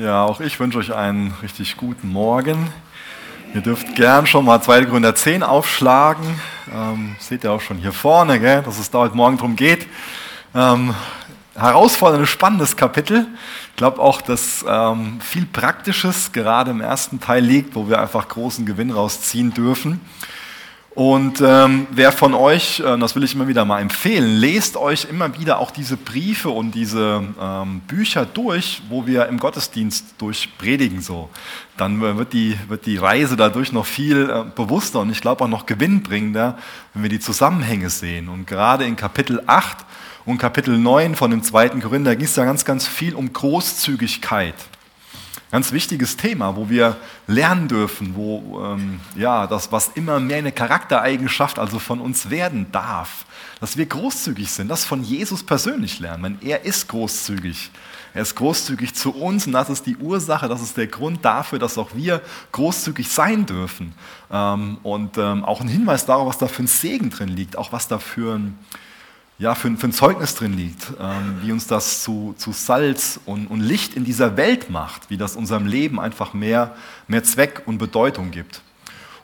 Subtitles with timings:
[0.00, 2.72] Ja, auch ich wünsche euch einen richtig guten Morgen.
[3.52, 4.84] Ihr dürft gern schon mal 2.
[4.86, 6.24] Gründer 10 aufschlagen.
[6.74, 9.86] Ähm, seht ihr auch schon hier vorne, gell, dass es da heute Morgen drum geht.
[10.54, 10.94] Ähm,
[11.54, 13.26] herausforderndes, spannendes Kapitel.
[13.72, 18.26] Ich glaube auch, dass ähm, viel Praktisches gerade im ersten Teil liegt, wo wir einfach
[18.26, 20.00] großen Gewinn rausziehen dürfen.
[20.94, 25.06] Und ähm, wer von euch, äh, das will ich immer wieder mal empfehlen, lest euch
[25.08, 31.00] immer wieder auch diese Briefe und diese ähm, Bücher durch, wo wir im Gottesdienst durchpredigen
[31.00, 31.30] so.
[31.76, 35.44] Dann äh, wird, die, wird die Reise dadurch noch viel äh, bewusster und ich glaube
[35.44, 36.58] auch noch gewinnbringender,
[36.92, 38.28] wenn wir die Zusammenhänge sehen.
[38.28, 39.78] Und gerade in Kapitel 8
[40.26, 44.56] und Kapitel 9 von dem zweiten Korinther ging es ja ganz, ganz viel um Großzügigkeit.
[45.50, 46.96] Ganz wichtiges Thema, wo wir
[47.26, 52.66] lernen dürfen, wo ähm, ja, das, was immer mehr eine Charaktereigenschaft also von uns werden
[52.70, 53.26] darf,
[53.58, 56.38] dass wir großzügig sind, das von Jesus persönlich lernen.
[56.40, 57.70] Denn er ist großzügig.
[58.14, 61.58] Er ist großzügig zu uns und das ist die Ursache, das ist der Grund dafür,
[61.58, 63.92] dass auch wir großzügig sein dürfen.
[64.30, 67.72] Ähm, und ähm, auch ein Hinweis darauf, was da für ein Segen drin liegt, auch
[67.72, 68.56] was da für ein
[69.40, 73.46] ja, für, für ein Zeugnis drin liegt, ähm, wie uns das zu, zu Salz und,
[73.46, 76.76] und, Licht in dieser Welt macht, wie das unserem Leben einfach mehr,
[77.08, 78.60] mehr Zweck und Bedeutung gibt.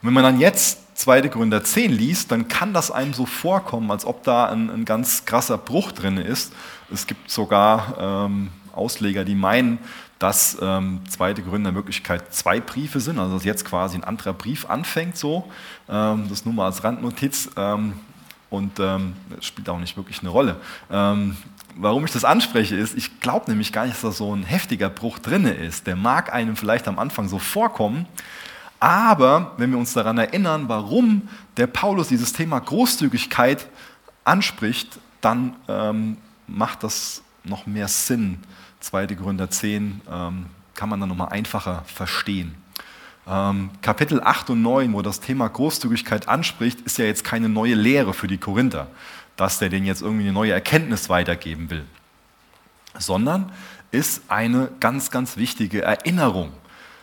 [0.00, 1.20] Und wenn man dann jetzt 2.
[1.28, 5.26] Gründer 10 liest, dann kann das einem so vorkommen, als ob da ein, ein ganz
[5.26, 6.54] krasser Bruch drin ist.
[6.90, 9.78] Es gibt sogar ähm, Ausleger, die meinen,
[10.18, 11.34] dass ähm, 2.
[11.34, 15.50] Gründer in Wirklichkeit zwei Briefe sind, also dass jetzt quasi ein anderer Brief anfängt so.
[15.90, 17.50] Ähm, das nur mal als Randnotiz.
[17.58, 18.00] Ähm,
[18.50, 20.56] und ähm, das spielt auch nicht wirklich eine Rolle.
[20.90, 21.36] Ähm,
[21.76, 24.88] warum ich das anspreche, ist, ich glaube nämlich gar nicht, dass da so ein heftiger
[24.88, 25.86] Bruch drin ist.
[25.86, 28.06] Der mag einem vielleicht am Anfang so vorkommen,
[28.78, 33.66] aber wenn wir uns daran erinnern, warum der Paulus dieses Thema Großzügigkeit
[34.24, 38.38] anspricht, dann ähm, macht das noch mehr Sinn.
[38.80, 39.06] 2.
[39.06, 42.54] Gründer 10 ähm, kann man dann nochmal einfacher verstehen.
[43.28, 47.74] Ähm, Kapitel 8 und 9, wo das Thema Großzügigkeit anspricht, ist ja jetzt keine neue
[47.74, 48.86] Lehre für die Korinther,
[49.36, 51.84] dass der denen jetzt irgendwie eine neue Erkenntnis weitergeben will,
[52.98, 53.50] sondern
[53.90, 56.52] ist eine ganz, ganz wichtige Erinnerung.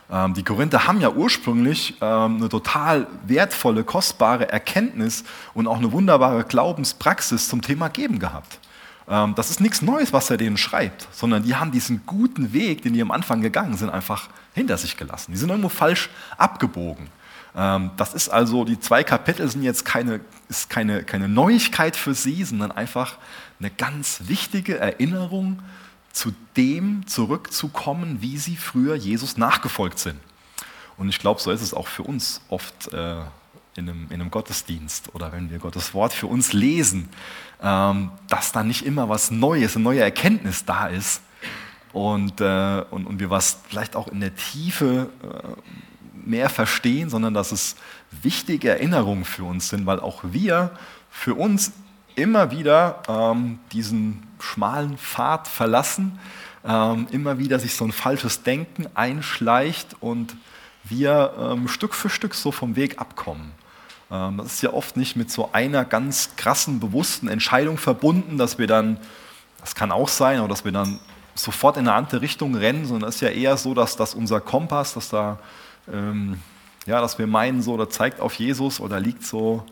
[0.09, 5.91] Ähm, die Korinther haben ja ursprünglich ähm, eine total wertvolle, kostbare Erkenntnis und auch eine
[5.91, 8.59] wunderbare Glaubenspraxis zum Thema Geben gehabt.
[9.07, 12.83] Ähm, das ist nichts Neues, was er denen schreibt, sondern die haben diesen guten Weg,
[12.83, 15.31] den die am Anfang gegangen sind, einfach hinter sich gelassen.
[15.31, 17.07] Die sind irgendwo falsch abgebogen.
[17.55, 22.13] Ähm, das ist also, die zwei Kapitel sind jetzt keine, ist keine, keine Neuigkeit für
[22.13, 23.17] sie, sondern einfach
[23.59, 25.59] eine ganz wichtige Erinnerung,
[26.11, 30.19] zu dem zurückzukommen, wie sie früher Jesus nachgefolgt sind.
[30.95, 33.15] Und ich glaube, so ist es auch für uns oft äh,
[33.75, 37.09] in, einem, in einem Gottesdienst oder wenn wir Gottes Wort für uns lesen,
[37.61, 41.21] ähm, dass da nicht immer was Neues, eine neue Erkenntnis da ist
[41.91, 47.33] und, äh, und, und wir was vielleicht auch in der Tiefe äh, mehr verstehen, sondern
[47.33, 47.75] dass es
[48.21, 50.71] wichtige Erinnerungen für uns sind, weil auch wir
[51.09, 51.71] für uns
[52.15, 56.19] immer wieder ähm, diesen schmalen Pfad verlassen,
[56.65, 60.35] ähm, immer wieder sich so ein falsches Denken einschleicht und
[60.83, 63.51] wir ähm, Stück für Stück so vom Weg abkommen.
[64.13, 68.59] Ähm, das ist ja oft nicht mit so einer ganz krassen, bewussten Entscheidung verbunden, dass
[68.59, 68.97] wir dann,
[69.59, 70.99] das kann auch sein, aber dass wir dann
[71.35, 74.39] sofort in eine andere Richtung rennen, sondern es ist ja eher so, dass, dass unser
[74.39, 75.39] Kompass, dass da,
[75.91, 76.39] ähm,
[76.85, 79.65] ja, dass wir meinen, so, da zeigt auf Jesus oder liegt so,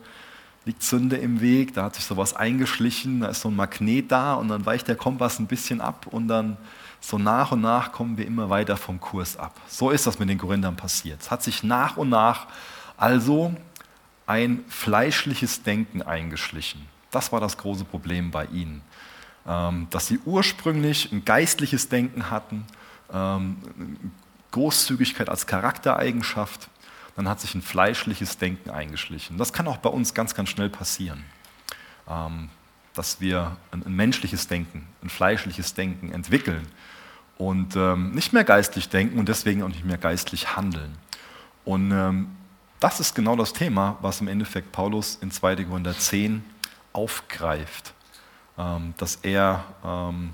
[0.64, 4.34] liegt Sünde im Weg, da hat sich sowas eingeschlichen, da ist so ein Magnet da
[4.34, 6.56] und dann weicht der Kompass ein bisschen ab und dann
[7.00, 9.60] so nach und nach kommen wir immer weiter vom Kurs ab.
[9.68, 11.20] So ist das mit den Korinthern passiert.
[11.20, 12.46] Es hat sich nach und nach
[13.02, 13.52] also
[14.32, 16.88] ein fleischliches Denken eingeschlichen.
[17.10, 18.80] Das war das große Problem bei ihnen.
[19.46, 22.64] Ähm, dass sie ursprünglich ein geistliches Denken hatten,
[23.12, 23.58] ähm,
[24.52, 26.70] Großzügigkeit als Charaktereigenschaft,
[27.14, 29.36] dann hat sich ein fleischliches Denken eingeschlichen.
[29.36, 31.24] Das kann auch bei uns ganz, ganz schnell passieren,
[32.08, 32.48] ähm,
[32.94, 36.66] dass wir ein, menschliches Denken, ein fleischliches Denken entwickeln
[37.36, 37.74] und
[38.14, 40.96] nicht mehr geistlich denken und deswegen auch nicht mehr geistlich handeln.
[41.64, 41.90] Und
[42.82, 45.64] das ist genau das Thema, was im Endeffekt Paulus in 2.
[45.64, 46.44] Korinther 10
[46.92, 47.94] aufgreift.
[48.58, 50.30] Ähm, dass er ähm,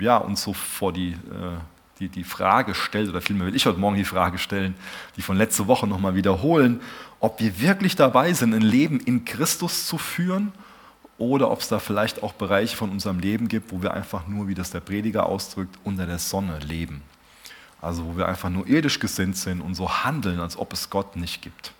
[0.00, 1.56] ja, uns so vor die, äh,
[1.98, 4.74] die, die Frage stellt, oder vielmehr will ich heute Morgen die Frage stellen,
[5.16, 6.80] die von letzter Woche nochmal wiederholen,
[7.18, 10.52] ob wir wirklich dabei sind, ein Leben in Christus zu führen
[11.16, 14.48] oder ob es da vielleicht auch Bereiche von unserem Leben gibt, wo wir einfach nur,
[14.48, 17.02] wie das der Prediger ausdrückt, unter der Sonne leben.
[17.80, 21.16] Also wo wir einfach nur irdisch gesinnt sind und so handeln, als ob es Gott
[21.16, 21.72] nicht gibt.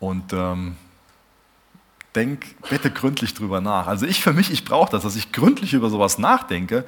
[0.00, 0.76] Und ähm,
[2.14, 3.86] denk bitte gründlich drüber nach.
[3.86, 6.84] Also ich für mich, ich brauche das, dass ich gründlich über sowas nachdenke,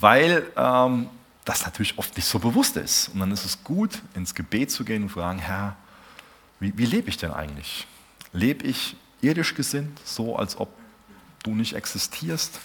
[0.00, 1.08] weil ähm,
[1.44, 3.08] das natürlich oft nicht so bewusst ist.
[3.08, 5.76] Und dann ist es gut, ins Gebet zu gehen und fragen, Herr,
[6.60, 7.86] wie, wie lebe ich denn eigentlich?
[8.32, 10.68] Lebe ich irdisch gesinnt, so als ob
[11.42, 12.60] du nicht existierst?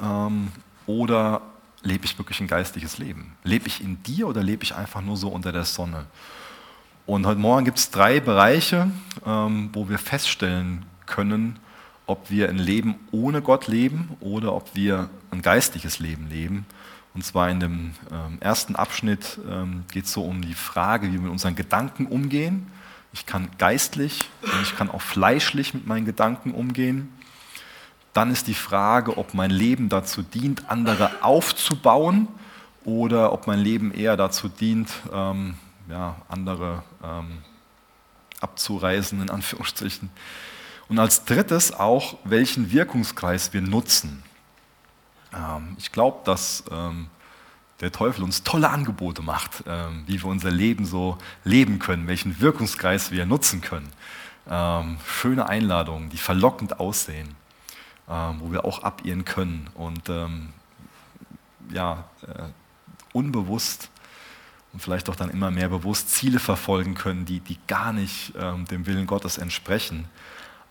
[0.00, 0.50] Ähm,
[0.86, 1.42] oder
[1.82, 3.36] lebe ich wirklich ein geistliches Leben?
[3.44, 6.06] Lebe ich in dir oder lebe ich einfach nur so unter der Sonne?
[7.08, 8.90] Und heute Morgen gibt es drei Bereiche,
[9.24, 11.58] ähm, wo wir feststellen können,
[12.04, 16.66] ob wir ein Leben ohne Gott leben oder ob wir ein geistliches Leben leben.
[17.14, 21.12] Und zwar in dem ähm, ersten Abschnitt ähm, geht es so um die Frage, wie
[21.12, 22.66] wir mit unseren Gedanken umgehen.
[23.14, 27.08] Ich kann geistlich und ich kann auch fleischlich mit meinen Gedanken umgehen.
[28.12, 32.28] Dann ist die Frage, ob mein Leben dazu dient, andere aufzubauen
[32.84, 35.54] oder ob mein Leben eher dazu dient, ähm,
[35.88, 37.42] ja, andere ähm,
[38.40, 40.10] abzureisen, in Anführungsstrichen.
[40.88, 44.22] Und als drittes auch, welchen Wirkungskreis wir nutzen.
[45.34, 47.08] Ähm, ich glaube, dass ähm,
[47.80, 52.40] der Teufel uns tolle Angebote macht, ähm, wie wir unser Leben so leben können, welchen
[52.40, 53.90] Wirkungskreis wir nutzen können.
[55.04, 57.36] schöne Einladungen, die verlockend aussehen,
[58.06, 60.08] wo wir auch abirren können und
[61.70, 62.44] ja, äh,
[63.12, 63.90] unbewusst
[64.78, 68.32] und vielleicht auch dann immer mehr bewusst Ziele verfolgen können, die, die gar nicht
[68.70, 70.06] dem Willen Gottes entsprechen.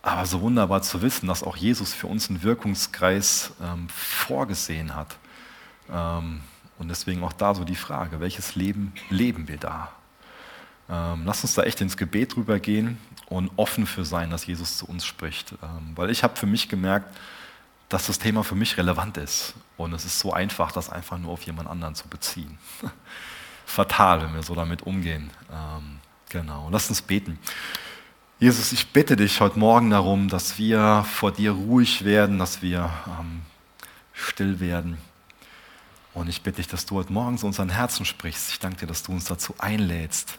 [0.00, 5.18] Aber so wunderbar zu wissen, dass auch Jesus für uns einen Wirkungskreis ähm, vorgesehen hat.
[5.92, 6.40] Ähm,
[6.78, 9.92] und deswegen auch da so die Frage, welches Leben leben wir da?
[10.88, 12.96] Ähm, lass uns da echt ins Gebet drüber gehen
[13.26, 15.52] und offen für sein, dass Jesus zu uns spricht.
[15.62, 17.14] Ähm, weil ich habe für mich gemerkt,
[17.90, 19.52] dass das Thema für mich relevant ist.
[19.76, 22.56] Und es ist so einfach, das einfach nur auf jemand anderen zu beziehen.
[23.68, 25.30] Fatal, wenn wir so damit umgehen.
[25.52, 25.98] Ähm,
[26.30, 27.38] genau, lass uns beten.
[28.40, 32.90] Jesus, ich bitte dich heute Morgen darum, dass wir vor dir ruhig werden, dass wir
[33.20, 33.42] ähm,
[34.14, 34.96] still werden.
[36.14, 38.50] Und ich bitte dich, dass du heute Morgen zu unseren Herzen sprichst.
[38.50, 40.38] Ich danke dir, dass du uns dazu einlädst,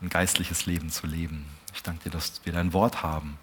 [0.00, 1.46] ein geistliches Leben zu leben.
[1.74, 3.38] Ich danke dir, dass wir dein Wort haben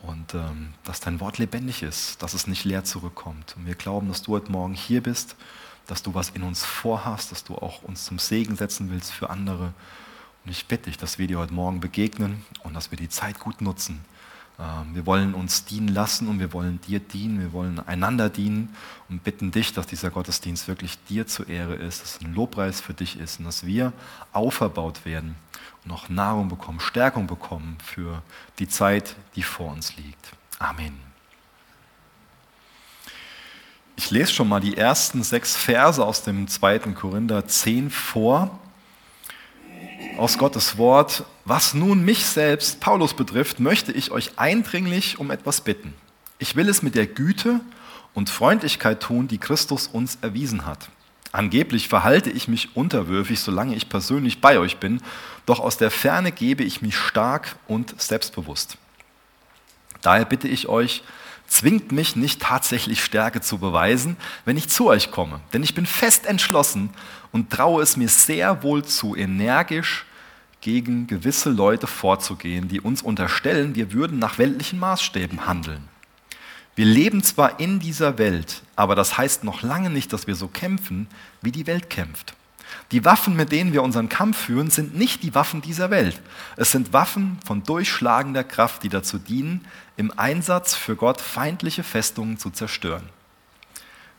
[0.00, 3.54] und ähm, dass dein Wort lebendig ist, dass es nicht leer zurückkommt.
[3.56, 5.36] Und wir glauben, dass du heute Morgen hier bist,
[5.88, 9.30] dass du was in uns vorhast, dass du auch uns zum Segen setzen willst für
[9.30, 9.72] andere.
[10.44, 13.40] Und ich bitte dich, dass wir dir heute Morgen begegnen und dass wir die Zeit
[13.40, 14.04] gut nutzen.
[14.58, 18.74] Ähm, wir wollen uns dienen lassen und wir wollen dir dienen, wir wollen einander dienen
[19.08, 22.80] und bitten dich, dass dieser Gottesdienst wirklich dir zur Ehre ist, dass es ein Lobpreis
[22.80, 23.92] für dich ist und dass wir
[24.32, 25.36] auferbaut werden
[25.84, 28.22] und auch Nahrung bekommen, Stärkung bekommen für
[28.58, 30.32] die Zeit, die vor uns liegt.
[30.58, 31.07] Amen.
[33.98, 36.78] Ich lese schon mal die ersten sechs Verse aus dem 2.
[36.94, 38.56] Korinther 10 vor
[40.16, 45.62] aus Gottes Wort, was nun mich selbst, Paulus betrifft, möchte ich euch eindringlich um etwas
[45.62, 45.94] bitten.
[46.38, 47.60] Ich will es mit der Güte
[48.14, 50.90] und Freundlichkeit tun, die Christus uns erwiesen hat.
[51.32, 55.02] Angeblich verhalte ich mich unterwürfig, solange ich persönlich bei euch bin,
[55.44, 58.78] doch aus der Ferne gebe ich mich stark und selbstbewusst.
[60.02, 61.02] Daher bitte ich euch,
[61.48, 65.86] zwingt mich nicht tatsächlich Stärke zu beweisen, wenn ich zu euch komme, denn ich bin
[65.86, 66.90] fest entschlossen
[67.32, 70.04] und traue es mir sehr wohl zu, energisch
[70.60, 75.88] gegen gewisse Leute vorzugehen, die uns unterstellen, wir würden nach weltlichen Maßstäben handeln.
[76.74, 80.46] Wir leben zwar in dieser Welt, aber das heißt noch lange nicht, dass wir so
[80.46, 81.08] kämpfen,
[81.42, 82.34] wie die Welt kämpft.
[82.90, 86.20] Die Waffen, mit denen wir unseren Kampf führen, sind nicht die Waffen dieser Welt.
[86.56, 92.38] Es sind Waffen von durchschlagender Kraft, die dazu dienen, im Einsatz für Gott feindliche Festungen
[92.38, 93.08] zu zerstören.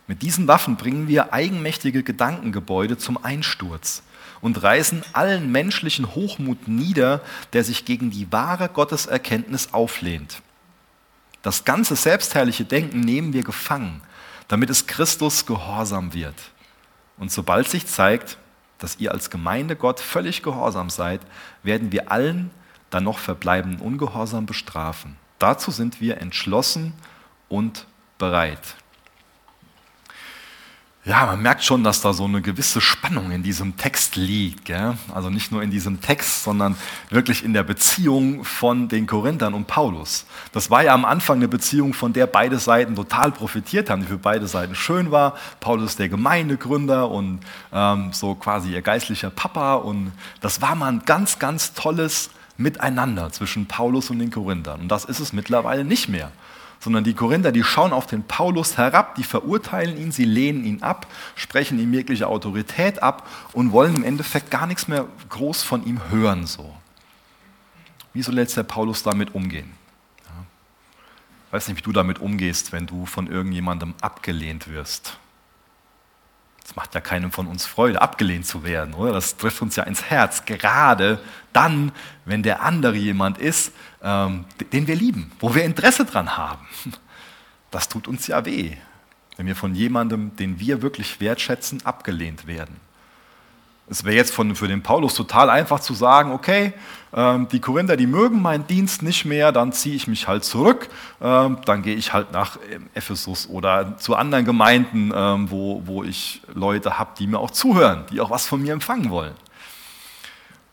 [0.07, 4.01] Mit diesen Waffen bringen wir eigenmächtige Gedankengebäude zum Einsturz
[4.41, 7.21] und reißen allen menschlichen Hochmut nieder,
[7.53, 10.41] der sich gegen die wahre Gotteserkenntnis auflehnt.
[11.41, 14.01] Das ganze selbstherrliche Denken nehmen wir gefangen,
[14.47, 16.35] damit es Christus gehorsam wird.
[17.19, 18.37] Und sobald sich zeigt,
[18.79, 21.21] dass ihr als Gemeinde Gott völlig gehorsam seid,
[21.63, 22.49] werden wir allen
[22.89, 25.17] dann noch verbleibenden Ungehorsam bestrafen.
[25.37, 26.93] Dazu sind wir entschlossen
[27.49, 27.85] und
[28.17, 28.75] bereit.
[31.05, 34.65] Ja, man merkt schon, dass da so eine gewisse Spannung in diesem Text liegt.
[34.65, 34.97] Gell?
[35.13, 36.75] Also nicht nur in diesem Text, sondern
[37.09, 40.25] wirklich in der Beziehung von den Korinthern und Paulus.
[40.51, 44.07] Das war ja am Anfang eine Beziehung, von der beide Seiten total profitiert haben, die
[44.07, 45.35] für beide Seiten schön war.
[45.61, 47.39] Paulus der Gemeindegründer und
[47.71, 49.75] ähm, so quasi ihr geistlicher Papa.
[49.75, 54.81] Und das war mal ein ganz, ganz tolles Miteinander zwischen Paulus und den Korinthern.
[54.81, 56.29] Und das ist es mittlerweile nicht mehr
[56.79, 60.81] sondern die Korinther, die schauen auf den Paulus herab, die verurteilen ihn, sie lehnen ihn
[60.81, 65.85] ab, sprechen ihm jegliche Autorität ab und wollen im Endeffekt gar nichts mehr groß von
[65.85, 66.47] ihm hören.
[66.47, 66.75] So.
[68.13, 69.71] Wie soll jetzt der Paulus damit umgehen?
[71.47, 75.17] Ich weiß nicht, wie du damit umgehst, wenn du von irgendjemandem abgelehnt wirst.
[76.69, 79.11] Das macht ja keinem von uns Freude, abgelehnt zu werden, oder?
[79.11, 81.19] Das trifft uns ja ins Herz, gerade
[81.51, 81.91] dann,
[82.25, 83.71] wenn der andere jemand ist,
[84.03, 86.67] ähm, den wir lieben, wo wir Interesse dran haben.
[87.71, 88.77] Das tut uns ja weh,
[89.37, 92.75] wenn wir von jemandem, den wir wirklich wertschätzen, abgelehnt werden.
[93.89, 96.73] Es wäre jetzt von, für den Paulus total einfach zu sagen, okay,
[97.11, 100.89] ähm, die Korinther, die mögen meinen Dienst nicht mehr, dann ziehe ich mich halt zurück,
[101.21, 106.03] ähm, dann gehe ich halt nach ähm, Ephesus oder zu anderen Gemeinden, ähm, wo, wo
[106.03, 109.33] ich Leute habe, die mir auch zuhören, die auch was von mir empfangen wollen.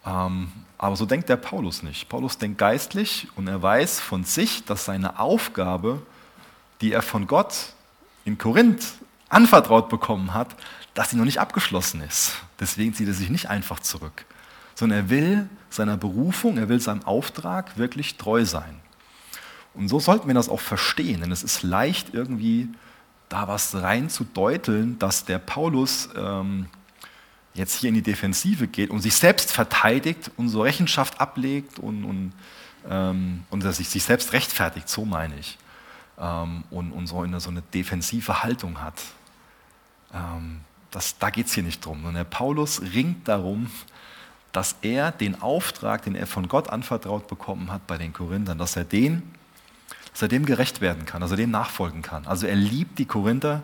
[0.05, 2.09] Ähm, aber so denkt der Paulus nicht.
[2.09, 6.03] Paulus denkt geistlich und er weiß von sich, dass seine Aufgabe,
[6.83, 7.73] die er von Gott
[8.27, 8.85] in Korinth
[9.31, 10.55] anvertraut bekommen hat,
[10.93, 12.37] dass sie noch nicht abgeschlossen ist.
[12.61, 14.25] Deswegen zieht er sich nicht einfach zurück,
[14.75, 18.81] sondern er will seiner Berufung, er will seinem Auftrag wirklich treu sein.
[19.75, 22.69] Und so sollten wir das auch verstehen, denn es ist leicht irgendwie
[23.29, 26.67] da was rein zu deuteln, dass der Paulus ähm,
[27.55, 32.05] jetzt hier in die Defensive geht und sich selbst verteidigt und so Rechenschaft ablegt und,
[32.05, 32.33] und,
[32.89, 35.59] ähm, und sich, sich selbst rechtfertigt, so meine ich,
[36.19, 39.03] ähm, und, und so, eine, so eine defensive Haltung hat.
[40.91, 41.99] Das, da geht es hier nicht drum.
[41.99, 43.71] sondern der Paulus ringt darum,
[44.53, 48.77] dass er den Auftrag, den er von Gott anvertraut bekommen hat bei den Korinthern, dass
[48.77, 49.23] er den,
[50.13, 52.27] dass er dem gerecht werden kann, dass er dem nachfolgen kann.
[52.27, 53.63] Also er liebt die Korinther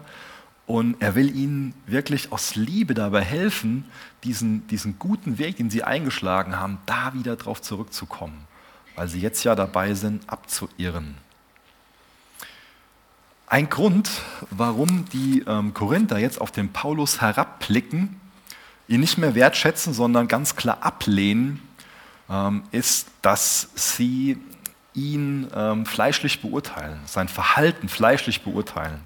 [0.66, 3.86] und er will ihnen wirklich aus Liebe dabei helfen,
[4.22, 8.46] diesen, diesen guten Weg, den sie eingeschlagen haben, da wieder drauf zurückzukommen,
[8.94, 11.16] weil sie jetzt ja dabei sind, abzuirren.
[13.52, 14.10] Ein Grund,
[14.48, 18.18] warum die ähm, Korinther jetzt auf den Paulus herabblicken,
[18.88, 21.60] ihn nicht mehr wertschätzen, sondern ganz klar ablehnen,
[22.30, 24.38] ähm, ist, dass sie
[24.94, 29.00] ihn ähm, fleischlich beurteilen, sein Verhalten fleischlich beurteilen.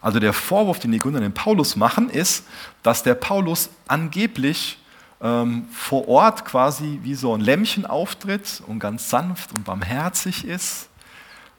[0.00, 2.46] Also der Vorwurf, den die Gründer den Paulus machen, ist,
[2.82, 4.78] dass der Paulus angeblich
[5.20, 10.88] ähm, vor Ort quasi wie so ein Lämmchen auftritt und ganz sanft und barmherzig ist,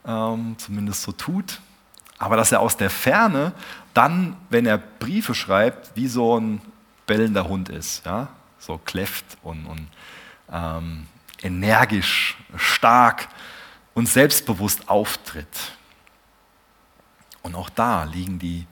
[0.06, 1.60] ähm, zumindest so tut
[2.20, 3.52] aber dass er aus der Ferne
[3.94, 6.60] dann, wenn er Briefe schreibt, wie so ein
[7.06, 8.28] bellender Hund ist, ja?
[8.58, 9.88] so kläfft und, und
[10.52, 11.06] ähm,
[11.42, 13.28] energisch, stark
[13.94, 15.72] und selbstbewusst auftritt.
[17.42, 18.66] Und auch da liegen die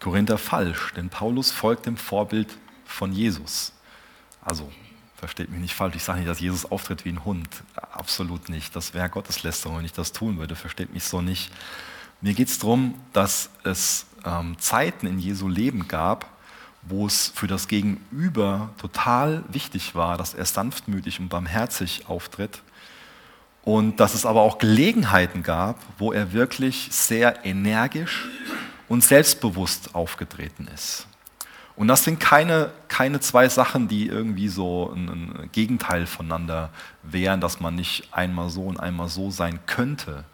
[0.00, 3.72] Korinther falsch, denn Paulus folgt dem Vorbild von Jesus.
[4.42, 4.70] Also,
[5.16, 7.48] versteht mich nicht falsch, ich sage nicht, dass Jesus auftritt wie ein Hund.
[7.76, 8.74] Absolut nicht.
[8.74, 10.56] Das wäre Gotteslästerung, wenn ich das tun würde.
[10.56, 11.52] Versteht mich so nicht.
[12.22, 16.26] Mir geht es darum, dass es ähm, Zeiten in Jesu Leben gab,
[16.82, 22.62] wo es für das Gegenüber total wichtig war, dass er sanftmütig und barmherzig auftritt.
[23.62, 28.28] Und dass es aber auch Gelegenheiten gab, wo er wirklich sehr energisch
[28.88, 31.06] und selbstbewusst aufgetreten ist.
[31.76, 36.70] Und das sind keine, keine zwei Sachen, die irgendwie so ein, ein Gegenteil voneinander
[37.02, 40.24] wären, dass man nicht einmal so und einmal so sein könnte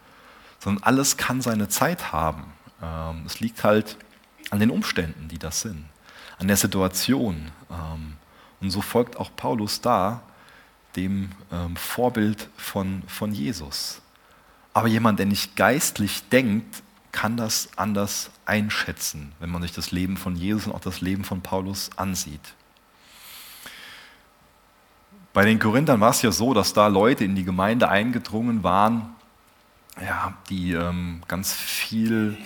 [0.67, 2.43] sondern alles kann seine Zeit haben.
[2.83, 3.97] Ähm, es liegt halt
[4.51, 5.85] an den Umständen, die das sind,
[6.41, 7.53] an der Situation.
[7.71, 8.15] Ähm,
[8.61, 10.23] und so folgt auch Paulus da
[10.97, 14.03] dem ähm, Vorbild von, von Jesus.
[14.75, 16.83] Aber jemand, der nicht geistlich denkt,
[17.13, 21.23] kann das anders einschätzen, wenn man sich das Leben von Jesus und auch das Leben
[21.23, 22.55] von Paulus ansieht.
[25.33, 29.16] Bei den Korinthern war es ja so, dass da Leute in die Gemeinde eingedrungen waren,
[30.01, 32.37] ja, die ähm, ganz viel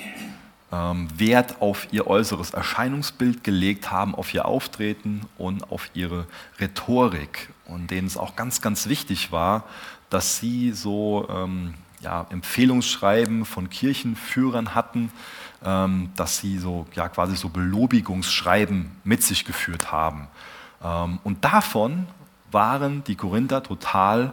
[0.72, 6.26] ähm, Wert auf ihr äußeres Erscheinungsbild gelegt haben, auf ihr Auftreten und auf ihre
[6.60, 7.50] Rhetorik.
[7.64, 9.64] Und denen es auch ganz, ganz wichtig war,
[10.10, 15.10] dass sie so ähm, ja, Empfehlungsschreiben von Kirchenführern hatten,
[15.64, 20.28] ähm, dass sie so ja, quasi so Belobigungsschreiben mit sich geführt haben.
[20.82, 22.06] Ähm, und davon
[22.50, 24.32] waren die Korinther total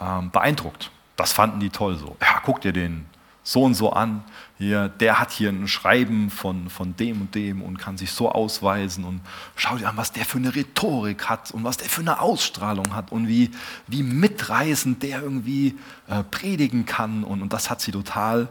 [0.00, 0.90] ähm, beeindruckt.
[1.16, 2.16] Das fanden die toll so.
[2.20, 3.06] Ja, guck dir den
[3.44, 4.24] so und so an.
[4.58, 8.32] Hier, der hat hier ein Schreiben von, von dem und dem und kann sich so
[8.32, 9.20] ausweisen und
[9.54, 12.94] schau dir an, was der für eine Rhetorik hat und was der für eine Ausstrahlung
[12.94, 13.50] hat und wie,
[13.86, 15.78] wie mitreißend der irgendwie
[16.08, 18.48] äh, predigen kann und, und das hat sie total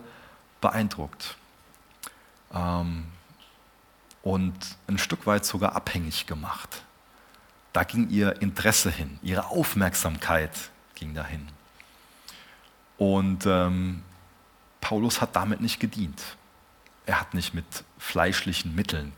[0.61, 1.35] beeindruckt.
[2.53, 3.05] Ähm,
[4.21, 4.53] und
[4.87, 6.83] ein Stück weit sogar abhängig gemacht.
[7.73, 10.51] Da ging ihr Interesse hin, ihre Aufmerksamkeit
[10.95, 11.47] ging dahin.
[13.03, 14.01] Und ähm,
[14.79, 16.23] Paulus hat damit nicht gedient.
[17.05, 17.65] Er hat nicht mit
[17.97, 19.11] fleischlichen Mitteln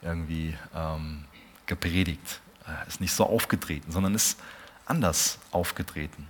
[0.00, 1.24] irgendwie ähm,
[1.66, 2.40] gepredigt.
[2.64, 4.38] Er ist nicht so aufgetreten, sondern ist
[4.86, 6.28] anders aufgetreten.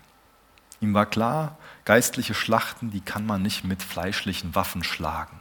[0.81, 5.39] Ihm war klar, geistliche Schlachten, die kann man nicht mit fleischlichen Waffen schlagen.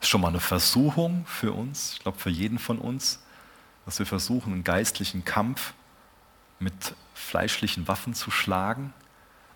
[0.00, 3.22] ist schon mal eine Versuchung für uns, ich glaube für jeden von uns,
[3.84, 5.74] dass wir versuchen, einen geistlichen Kampf
[6.58, 8.92] mit fleischlichen Waffen zu schlagen,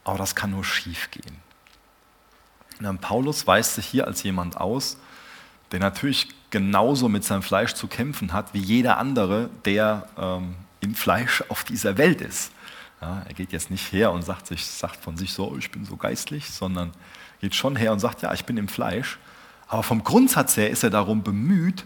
[0.06, 1.36] aber das kann nur schief gehen.
[3.00, 4.98] Paulus weist sich hier als jemand aus,
[5.72, 10.94] der natürlich genauso mit seinem Fleisch zu kämpfen hat wie jeder andere, der ähm, im
[10.94, 12.52] Fleisch auf dieser Welt ist.
[13.00, 15.84] Ja, er geht jetzt nicht her und sagt, sich, sagt von sich so, ich bin
[15.84, 16.92] so geistlich, sondern
[17.40, 19.18] geht schon her und sagt, ja, ich bin im Fleisch.
[19.66, 21.84] Aber vom Grundsatz her ist er darum bemüht,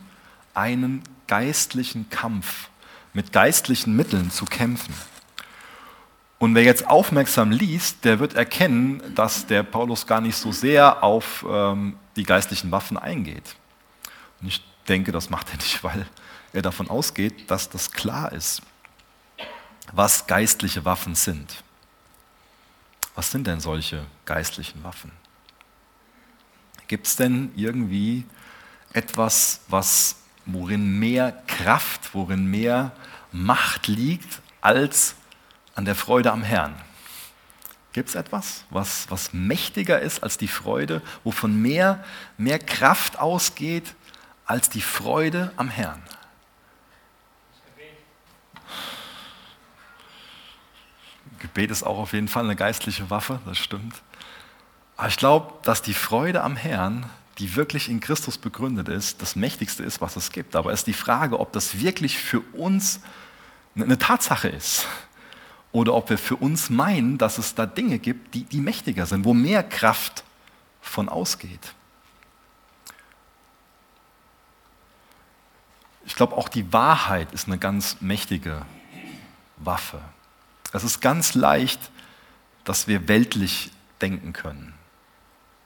[0.52, 2.68] einen geistlichen Kampf
[3.14, 4.94] mit geistlichen Mitteln zu kämpfen.
[6.40, 11.04] Und wer jetzt aufmerksam liest, der wird erkennen, dass der Paulus gar nicht so sehr
[11.04, 13.56] auf ähm, die geistlichen Waffen eingeht.
[14.40, 16.06] Und ich denke, das macht er nicht, weil
[16.54, 18.62] er davon ausgeht, dass das klar ist,
[19.92, 21.62] was geistliche Waffen sind.
[23.14, 25.12] Was sind denn solche geistlichen Waffen?
[26.88, 28.25] Gibt es denn irgendwie
[28.94, 30.16] etwas, was,
[30.47, 32.92] worin mehr Kraft, worin mehr
[33.30, 35.16] Macht liegt als
[35.80, 36.75] an der Freude am Herrn?
[37.94, 42.04] Gibt es etwas, was, was mächtiger ist als die Freude, wovon mehr,
[42.37, 43.94] mehr Kraft ausgeht
[44.44, 46.02] als die Freude am Herrn?
[51.38, 54.02] Gebet ist auch auf jeden Fall eine geistliche Waffe, das stimmt.
[54.99, 57.08] Aber ich glaube, dass die Freude am Herrn,
[57.38, 60.56] die wirklich in Christus begründet ist, das Mächtigste ist, was es gibt.
[60.56, 63.00] Aber es ist die Frage, ob das wirklich für uns
[63.75, 64.87] eine Tatsache ist.
[65.72, 69.24] Oder ob wir für uns meinen, dass es da Dinge gibt, die, die mächtiger sind,
[69.24, 70.24] wo mehr Kraft
[70.80, 71.74] von ausgeht.
[76.04, 78.62] Ich glaube, auch die Wahrheit ist eine ganz mächtige
[79.58, 80.00] Waffe.
[80.72, 81.90] Es ist ganz leicht,
[82.64, 84.74] dass wir weltlich denken können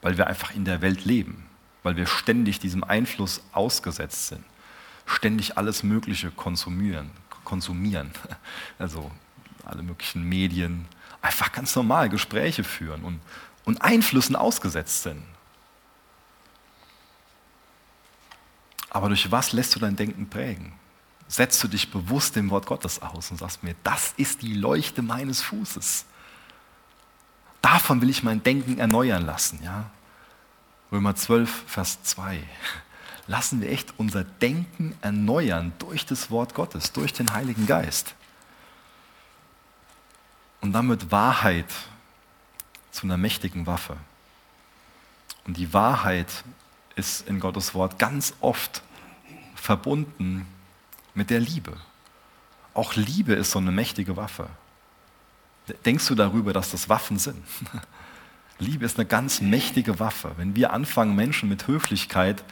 [0.04, 1.46] weil wir einfach in der Welt leben,
[1.82, 4.44] weil wir ständig diesem Einfluss ausgesetzt sind,
[5.06, 7.11] ständig alles Mögliche konsumieren,
[7.44, 8.11] konsumieren,
[8.78, 9.11] also
[9.66, 10.87] alle möglichen Medien,
[11.23, 13.21] einfach ganz normal Gespräche führen und,
[13.65, 15.23] und Einflüssen ausgesetzt sind.
[18.91, 20.73] Aber durch was lässt du dein Denken prägen?
[21.26, 25.02] Setzt du dich bewusst dem Wort Gottes aus und sagst mir, das ist die Leuchte
[25.02, 26.04] meines Fußes.
[27.60, 29.58] Davon will ich mein Denken erneuern lassen.
[29.65, 29.91] Ja?
[30.93, 32.41] Römer 12, Vers 2.
[33.26, 38.15] Lassen wir echt unser Denken erneuern durch das Wort Gottes, durch den Heiligen Geist.
[40.65, 41.71] Und wird Wahrheit
[42.91, 43.99] zu einer mächtigen Waffe.
[45.47, 46.43] Und die Wahrheit
[46.97, 48.83] ist in Gottes Wort ganz oft
[49.55, 50.47] verbunden
[51.13, 51.77] mit der Liebe.
[52.73, 54.49] Auch Liebe ist so eine mächtige Waffe.
[55.85, 57.45] Denkst du darüber, dass das Waffen sind?
[58.59, 60.33] Liebe ist eine ganz mächtige Waffe.
[60.39, 62.43] Wenn wir anfangen, Menschen mit Höflichkeit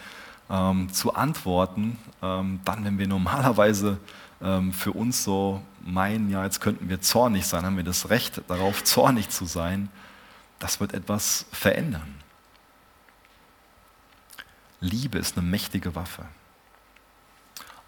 [0.51, 3.99] ähm, zu antworten, ähm, dann, wenn wir normalerweise
[4.43, 8.43] ähm, für uns so meinen, ja, jetzt könnten wir zornig sein, haben wir das Recht
[8.49, 9.89] darauf, zornig zu sein,
[10.59, 12.15] das wird etwas verändern.
[14.81, 16.25] Liebe ist eine mächtige Waffe.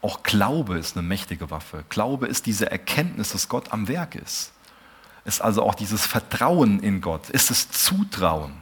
[0.00, 1.84] Auch Glaube ist eine mächtige Waffe.
[1.88, 4.54] Glaube ist diese Erkenntnis, dass Gott am Werk ist
[5.24, 8.52] ist also auch dieses Vertrauen in Gott, ist es Zutrauen,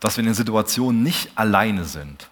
[0.00, 2.28] dass wir in den Situationen nicht alleine sind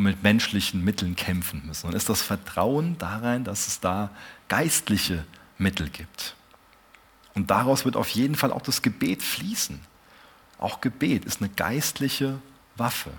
[0.00, 1.86] und mit menschlichen Mitteln kämpfen müssen.
[1.86, 4.08] Und ist das Vertrauen darein, dass es da
[4.48, 5.26] geistliche
[5.58, 6.36] Mittel gibt.
[7.34, 9.78] Und daraus wird auf jeden Fall auch das Gebet fließen.
[10.56, 12.40] Auch Gebet ist eine geistliche
[12.76, 13.10] Waffe.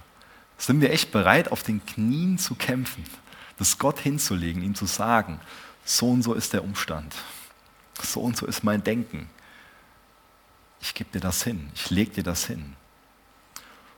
[0.58, 3.04] Sind wir echt bereit, auf den Knien zu kämpfen,
[3.60, 5.40] das Gott hinzulegen, ihm zu sagen,
[5.86, 7.16] so und so ist der Umstand,
[8.02, 9.30] so und so ist mein Denken,
[10.82, 12.76] ich gebe dir das hin, ich lege dir das hin.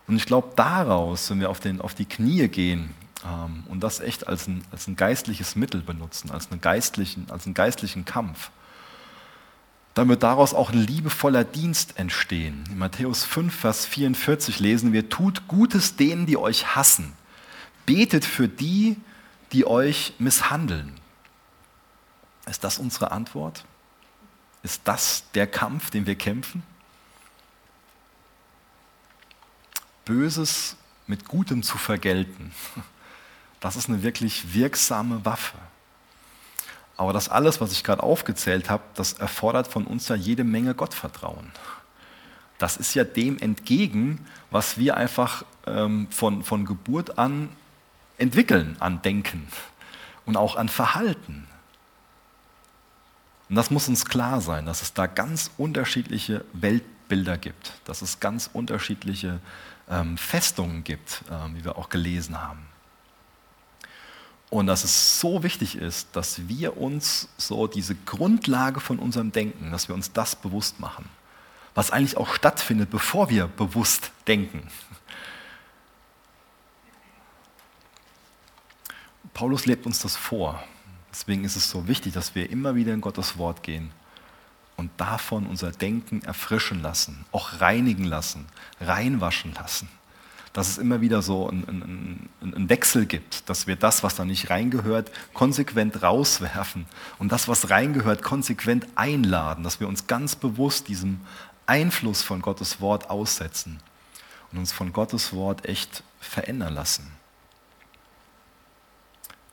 [0.07, 2.93] Und ich glaube, daraus, wenn wir auf, den, auf die Knie gehen
[3.25, 7.45] ähm, und das echt als ein, als ein geistliches Mittel benutzen, als, einen geistlichen, als
[7.45, 8.51] einen geistlichen Kampf,
[9.93, 12.63] dann wird daraus auch ein liebevoller Dienst entstehen.
[12.69, 17.13] In Matthäus 5, Vers 44 lesen wir, tut Gutes denen, die euch hassen.
[17.85, 18.97] Betet für die,
[19.51, 20.93] die euch misshandeln.
[22.47, 23.65] Ist das unsere Antwort?
[24.63, 26.63] Ist das der Kampf, den wir kämpfen?
[30.05, 30.75] Böses
[31.07, 32.51] mit Gutem zu vergelten,
[33.59, 35.57] das ist eine wirklich wirksame Waffe.
[36.95, 40.75] Aber das alles, was ich gerade aufgezählt habe, das erfordert von uns ja jede Menge
[40.75, 41.51] Gottvertrauen.
[42.59, 47.49] Das ist ja dem entgegen, was wir einfach ähm, von, von Geburt an
[48.17, 49.47] entwickeln, an Denken
[50.25, 51.47] und auch an Verhalten.
[53.49, 58.19] Und das muss uns klar sein, dass es da ganz unterschiedliche Weltbilder gibt, dass es
[58.19, 59.39] ganz unterschiedliche
[59.89, 62.65] ähm, Festungen gibt, ähm, wie wir auch gelesen haben.
[64.49, 69.71] Und dass es so wichtig ist, dass wir uns so diese Grundlage von unserem Denken,
[69.71, 71.09] dass wir uns das bewusst machen.
[71.73, 74.67] Was eigentlich auch stattfindet, bevor wir bewusst denken.
[79.33, 80.63] Paulus lebt uns das vor.
[81.11, 83.91] Deswegen ist es so wichtig, dass wir immer wieder in Gottes Wort gehen
[84.83, 88.45] und davon unser Denken erfrischen lassen, auch reinigen lassen,
[88.81, 89.87] reinwaschen lassen.
[90.51, 94.49] Dass es immer wieder so einen, einen Wechsel gibt, dass wir das, was da nicht
[94.49, 96.85] reingehört, konsequent rauswerfen
[97.17, 101.21] und das, was reingehört, konsequent einladen, dass wir uns ganz bewusst diesem
[101.65, 103.79] Einfluss von Gottes Wort aussetzen
[104.51, 107.09] und uns von Gottes Wort echt verändern lassen.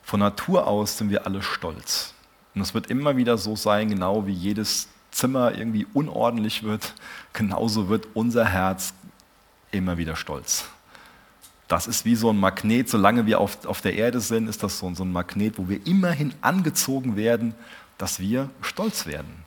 [0.03, 2.15] Von Natur aus sind wir alle stolz.
[2.57, 6.95] Und es wird immer wieder so sein, genau wie jedes Zimmer irgendwie unordentlich wird,
[7.33, 8.95] genauso wird unser Herz
[9.71, 10.65] immer wieder stolz.
[11.69, 14.79] Das ist wie so ein Magnet, solange wir auf, auf der Erde sind, ist das
[14.79, 17.55] so, so ein Magnet, wo wir immerhin angezogen werden,
[17.97, 19.45] dass wir stolz werden.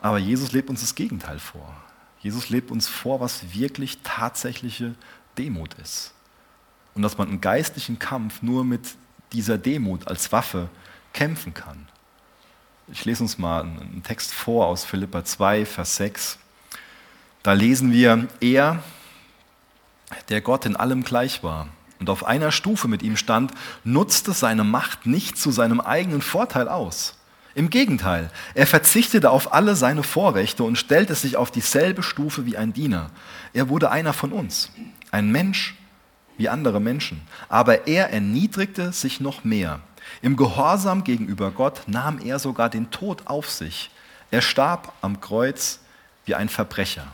[0.00, 1.74] Aber Jesus lebt uns das Gegenteil vor.
[2.20, 4.94] Jesus lebt uns vor, was wirklich tatsächliche
[5.38, 6.12] Demut ist.
[6.94, 8.96] Und dass man einen geistlichen Kampf nur mit
[9.32, 10.68] dieser Demut als Waffe
[11.12, 11.86] kämpfen kann.
[12.92, 16.38] Ich lese uns mal einen Text vor aus Philippa 2, Vers 6.
[17.44, 18.82] Da lesen wir, er,
[20.28, 21.68] der Gott in allem gleich war
[22.00, 23.52] und auf einer Stufe mit ihm stand,
[23.84, 27.16] nutzte seine Macht nicht zu seinem eigenen Vorteil aus.
[27.54, 32.56] Im Gegenteil, er verzichtete auf alle seine Vorrechte und stellte sich auf dieselbe Stufe wie
[32.56, 33.10] ein Diener.
[33.52, 34.72] Er wurde einer von uns,
[35.12, 35.76] ein Mensch
[36.38, 39.80] wie andere Menschen, aber er erniedrigte sich noch mehr
[40.22, 43.90] im Gehorsam gegenüber Gott nahm er sogar den Tod auf sich.
[44.30, 45.80] Er starb am Kreuz
[46.24, 47.06] wie ein Verbrecher.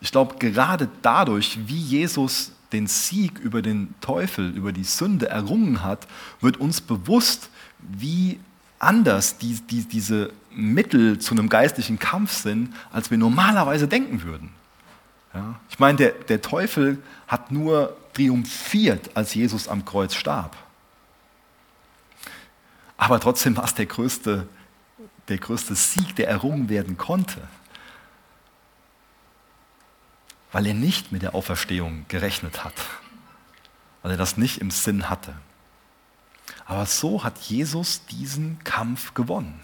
[0.00, 5.82] Ich glaube, gerade dadurch, wie Jesus den Sieg über den Teufel, über die Sünde errungen
[5.82, 6.06] hat,
[6.40, 8.38] wird uns bewusst, wie
[8.78, 14.50] anders die, die, diese Mittel zu einem geistlichen Kampf sind, als wir normalerweise denken würden.
[15.34, 15.58] Ja?
[15.70, 20.56] Ich meine, der, der Teufel hat nur triumphiert, als Jesus am Kreuz starb.
[22.98, 24.46] Aber trotzdem war es der größte,
[25.28, 27.40] der größte Sieg, der errungen werden konnte.
[30.52, 32.74] Weil er nicht mit der Auferstehung gerechnet hat.
[34.02, 35.34] Weil er das nicht im Sinn hatte.
[36.66, 39.60] Aber so hat Jesus diesen Kampf gewonnen.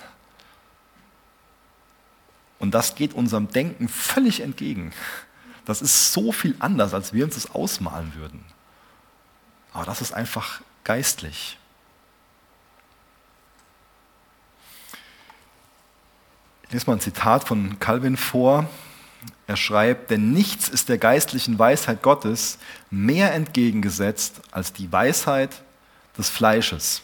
[2.59, 4.93] Und das geht unserem Denken völlig entgegen.
[5.65, 8.45] Das ist so viel anders, als wir uns das ausmalen würden.
[9.73, 11.59] Aber das ist einfach geistlich.
[16.67, 18.69] Ich lese mal ein Zitat von Calvin vor.
[19.47, 22.59] Er schreibt, denn nichts ist der geistlichen Weisheit Gottes
[22.91, 25.63] mehr entgegengesetzt als die Weisheit
[26.17, 27.03] des Fleisches.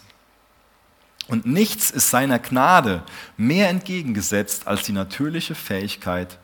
[1.28, 3.04] Und nichts ist seiner Gnade
[3.36, 6.38] mehr entgegengesetzt als die natürliche Fähigkeit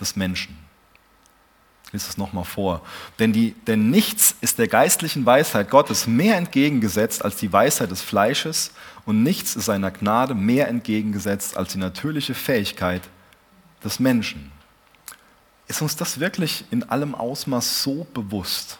[0.00, 0.67] des Menschen.
[1.88, 2.82] Ich lese es nochmal vor.
[3.18, 8.02] Denn, die, denn nichts ist der geistlichen Weisheit Gottes mehr entgegengesetzt als die Weisheit des
[8.02, 8.72] Fleisches
[9.06, 13.00] und nichts ist seiner Gnade mehr entgegengesetzt als die natürliche Fähigkeit
[13.82, 14.52] des Menschen.
[15.66, 18.78] Ist uns das wirklich in allem Ausmaß so bewusst?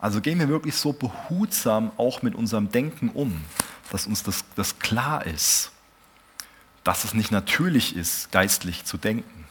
[0.00, 3.40] Also gehen wir wirklich so behutsam auch mit unserem Denken um,
[3.92, 5.70] dass uns das, das klar ist,
[6.82, 9.41] dass es nicht natürlich ist, geistlich zu denken,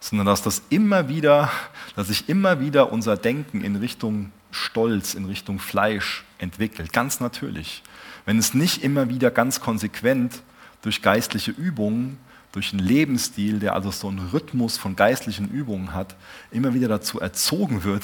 [0.00, 1.50] sondern dass das immer wieder,
[1.94, 7.82] dass sich immer wieder unser Denken in Richtung Stolz, in Richtung Fleisch entwickelt, ganz natürlich
[8.26, 10.42] wenn es nicht immer wieder ganz konsequent
[10.82, 12.18] durch geistliche Übungen,
[12.52, 16.16] durch einen Lebensstil, der also so einen Rhythmus von geistlichen Übungen hat,
[16.50, 18.02] immer wieder dazu erzogen wird,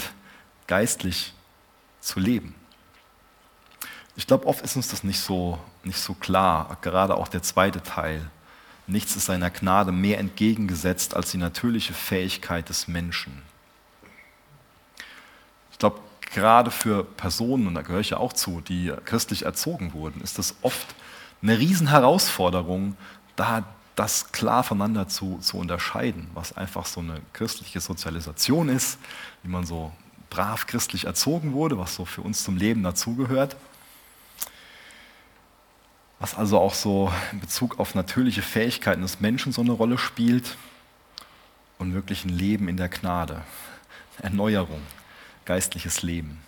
[0.67, 1.35] geistlich
[2.01, 2.55] zu leben.
[4.15, 7.83] Ich glaube, oft ist uns das nicht so, nicht so klar, gerade auch der zweite
[7.83, 8.31] Teil.
[8.93, 13.41] Nichts ist seiner Gnade mehr entgegengesetzt als die natürliche Fähigkeit des Menschen.
[15.71, 19.95] Ich glaube, gerade für Personen, und da gehöre ich ja auch zu, die christlich erzogen
[19.95, 20.95] wurden, ist das oft
[21.41, 22.97] eine Riesenherausforderung,
[23.35, 23.65] da
[23.97, 28.99] das klar voneinander zu, zu unterscheiden, was einfach so eine christliche Sozialisation ist,
[29.43, 29.91] wie man so
[30.29, 33.57] brav christlich erzogen wurde, was so für uns zum Leben dazugehört.
[36.23, 40.57] Was also auch so in Bezug auf natürliche Fähigkeiten des Menschen so eine Rolle spielt
[41.81, 43.43] und wirklich ein Leben in der Gnade,
[44.19, 44.81] Erneuerung,
[45.47, 46.41] geistliches Leben.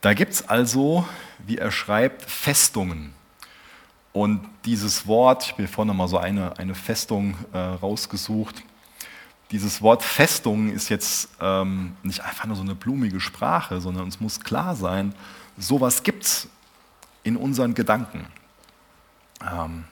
[0.00, 1.08] Da gibt es also,
[1.44, 3.14] wie er schreibt, Festungen.
[4.12, 8.62] Und dieses Wort, ich habe mir vorhin mal so eine, eine Festung äh, rausgesucht,
[9.50, 14.20] dieses Wort Festung ist jetzt ähm, nicht einfach nur so eine blumige Sprache, sondern uns
[14.20, 15.16] muss klar sein,
[15.58, 16.48] sowas gibt es
[17.22, 18.26] in unseren Gedanken.
[19.42, 19.84] Ähm,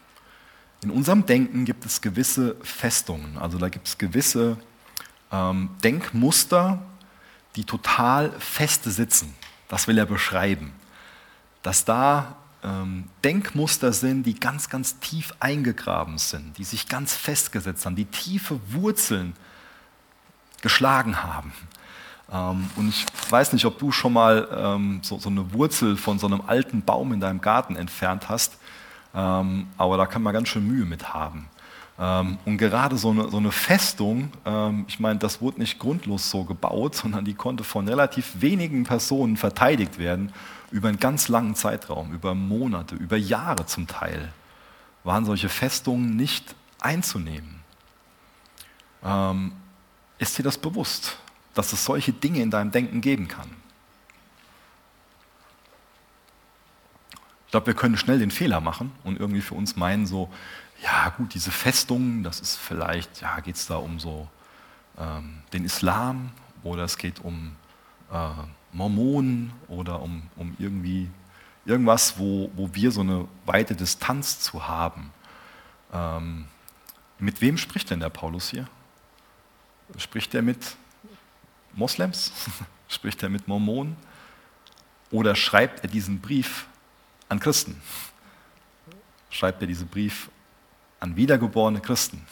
[0.82, 4.56] in unserem Denken gibt es gewisse Festungen, also da gibt es gewisse
[5.30, 6.82] ähm, Denkmuster,
[7.56, 9.34] die total feste sitzen.
[9.68, 10.72] Das will er beschreiben.
[11.62, 17.86] Dass da ähm, Denkmuster sind, die ganz, ganz tief eingegraben sind, die sich ganz festgesetzt
[17.86, 19.34] haben, die tiefe Wurzeln
[20.62, 21.52] geschlagen haben.
[22.32, 26.18] Ähm, und ich weiß nicht, ob du schon mal ähm, so, so, eine Wurzel von
[26.18, 28.58] so einem alten Baum in deinem Garten entfernt hast,
[29.14, 31.48] ähm, aber da kann man ganz schön Mühe mit haben.
[31.98, 36.30] Ähm, und gerade so eine, so eine Festung, ähm, ich meine, das wurde nicht grundlos
[36.30, 40.32] so gebaut, sondern die konnte von relativ wenigen Personen verteidigt werden
[40.70, 44.32] über einen ganz langen Zeitraum, über Monate, über Jahre zum Teil,
[45.02, 47.60] waren solche Festungen nicht einzunehmen.
[49.04, 49.52] Ähm,
[50.18, 51.18] ist dir das bewusst,
[51.54, 53.50] dass es solche Dinge in deinem Denken geben kann?
[57.46, 60.30] Ich glaube, wir können schnell den Fehler machen und irgendwie für uns meinen, so,
[60.82, 64.28] ja gut, diese Festung, das ist vielleicht, ja, geht es da um so
[64.96, 66.30] ähm, den Islam
[66.62, 67.56] oder es geht um
[68.12, 68.28] äh,
[68.72, 71.10] Mormonen oder um, um irgendwie
[71.64, 75.12] irgendwas, wo, wo wir so eine weite Distanz zu haben.
[75.92, 76.46] Ähm,
[77.18, 78.68] mit wem spricht denn der Paulus hier?
[79.96, 80.76] Spricht er mit
[81.74, 82.32] Moslems?
[82.88, 83.96] Spricht er mit Mormonen?
[85.10, 86.66] Oder schreibt er diesen Brief
[87.28, 87.80] an Christen?
[89.30, 90.30] Schreibt er diesen Brief
[91.00, 92.26] an wiedergeborene Christen?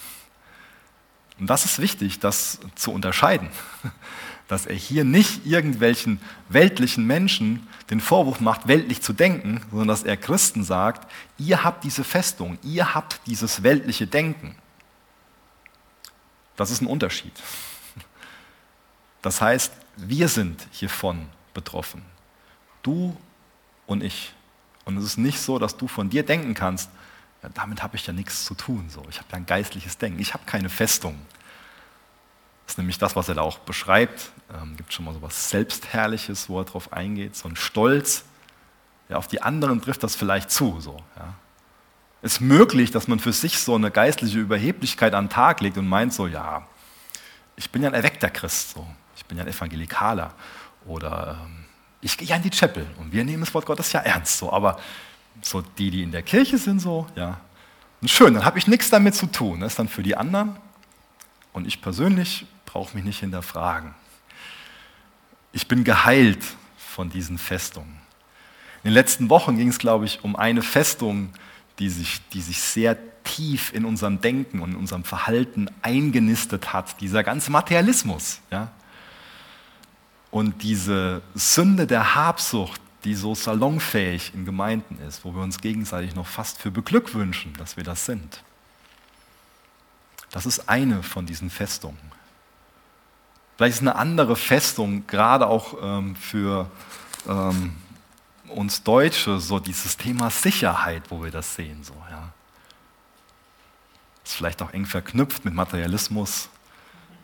[1.39, 3.49] Und das ist wichtig, das zu unterscheiden,
[4.49, 10.03] dass er hier nicht irgendwelchen weltlichen Menschen den Vorwurf macht, weltlich zu denken, sondern dass
[10.03, 14.57] er Christen sagt, ihr habt diese Festung, ihr habt dieses weltliche Denken.
[16.57, 17.33] Das ist ein Unterschied.
[19.23, 22.03] Das heißt, wir sind hiervon betroffen.
[22.83, 23.17] Du
[23.87, 24.35] und ich.
[24.85, 26.91] Und es ist nicht so, dass du von dir denken kannst,
[27.43, 28.89] ja, damit habe ich ja nichts zu tun.
[28.89, 29.03] So.
[29.11, 30.19] Ich habe ja ein geistliches Denken.
[30.19, 31.21] Ich habe keine Festung.
[32.65, 34.31] Das ist nämlich das, was er da auch beschreibt.
[34.55, 38.25] Ähm, gibt schon mal so was Selbstherrliches, wo er darauf eingeht, so ein Stolz.
[39.09, 40.81] Ja, auf die anderen trifft das vielleicht zu.
[40.81, 41.35] So, ja
[42.23, 45.89] ist möglich, dass man für sich so eine geistliche Überheblichkeit an den Tag legt und
[45.89, 46.67] meint so, ja,
[47.57, 48.87] ich bin ja ein erweckter Christ, so.
[49.29, 50.33] Bin ja ein Evangelikaler
[50.87, 51.65] oder ähm,
[52.01, 54.53] ich gehe ja in die Chapel und wir nehmen das Wort Gottes ja ernst, so,
[54.53, 54.79] aber
[55.43, 57.41] so die, die in der Kirche sind, so, ja,
[58.01, 60.57] und schön, dann habe ich nichts damit zu tun, das ist dann für die anderen
[61.53, 63.95] und ich persönlich brauche mich nicht hinterfragen.
[65.53, 66.45] Ich bin geheilt
[66.77, 67.99] von diesen Festungen.
[68.85, 71.31] In den letzten Wochen ging es, glaube ich, um eine Festung,
[71.79, 77.01] die sich, die sich sehr tief in unserem Denken und in unserem Verhalten eingenistet hat,
[77.01, 78.41] dieser ganze Materialismus.
[78.51, 78.71] Ja?
[80.31, 86.15] Und diese Sünde der Habsucht, die so salonfähig in Gemeinden ist, wo wir uns gegenseitig
[86.15, 88.43] noch fast für beglückwünschen, dass wir das sind.
[90.31, 91.99] Das ist eine von diesen Festungen.
[93.57, 96.71] Vielleicht ist eine andere Festung, gerade auch ähm, für
[97.27, 97.77] ähm,
[98.49, 101.83] uns Deutsche so dieses Thema Sicherheit, wo wir das sehen.
[101.83, 102.33] So, ja.
[104.25, 106.49] Ist vielleicht auch eng verknüpft mit Materialismus.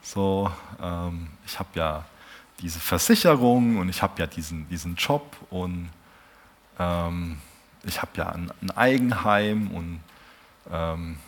[0.02, 0.50] So,
[0.82, 2.04] ähm, ich habe ja
[2.64, 5.90] diese Versicherung und ich habe ja diesen, diesen Job und
[6.78, 7.36] ähm,
[7.84, 10.00] ich habe ja ein, ein, Eigenheim und
[10.72, 11.18] ähm,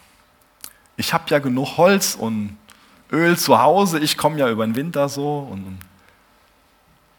[0.97, 2.57] ich habe ja genug Holz und
[3.13, 5.79] Öl zu Hause, ich komme ja über den Winter so und,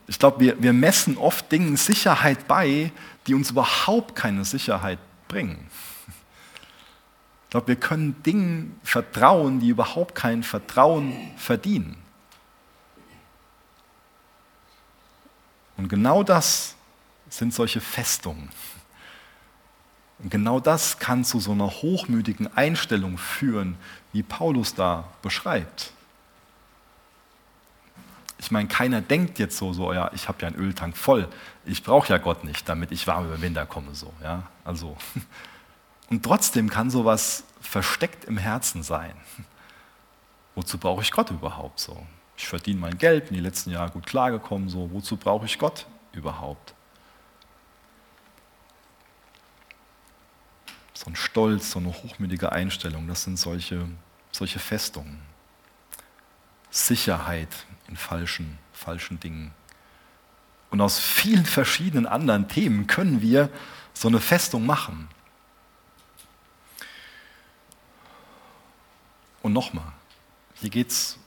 [0.10, 2.93] ich glaube, wir, wir messen oft Dingen Sicherheit bei,
[3.27, 5.67] die uns überhaupt keine Sicherheit bringen.
[7.43, 11.97] Ich glaube, wir können Dingen vertrauen, die überhaupt kein Vertrauen verdienen.
[15.78, 16.76] Und genau das
[17.30, 18.50] sind solche Festungen.
[20.20, 23.78] Und genau das kann zu so einer hochmütigen Einstellung führen,
[24.13, 25.94] wie Paulus da beschreibt.
[28.40, 31.28] Ich meine, keiner denkt jetzt so, so ja, ich habe ja einen Öltank voll,
[31.66, 33.94] ich brauche ja Gott nicht, damit ich warm über den Winter komme.
[33.94, 34.44] So, ja?
[34.63, 34.98] also.
[36.10, 39.13] Und trotzdem kann sowas versteckt im Herzen sein.
[40.56, 42.06] Wozu brauche ich Gott überhaupt so?
[42.38, 45.88] Ich verdiene mein Geld, in den letzten Jahren gut klargekommen, so, wozu brauche ich Gott
[46.13, 46.76] überhaupt?
[50.93, 53.89] So ein Stolz, so eine hochmütige Einstellung, das sind solche,
[54.32, 55.19] solche Festungen.
[56.69, 59.52] Sicherheit in falschen, falschen Dingen.
[60.69, 63.50] Und aus vielen verschiedenen anderen Themen können wir
[63.93, 65.10] so eine Festung machen.
[69.41, 69.91] Und nochmal,
[70.56, 71.17] hier geht es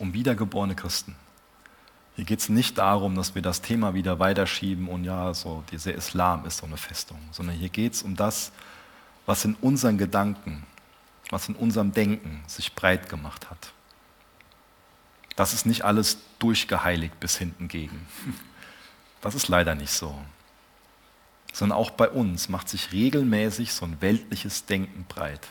[0.00, 1.14] um wiedergeborene Christen.
[2.16, 5.94] Hier geht es nicht darum, dass wir das Thema wieder weiterschieben und ja, so dieser
[5.94, 8.50] Islam ist so eine Festung, sondern hier geht es um das,
[9.26, 10.66] was in unseren Gedanken,
[11.30, 13.72] was in unserem Denken sich breit gemacht hat.
[15.36, 18.06] Das ist nicht alles durchgeheiligt bis hinten gegen.
[19.22, 20.18] Das ist leider nicht so.
[21.52, 25.46] Sondern auch bei uns macht sich regelmäßig so ein weltliches Denken breit.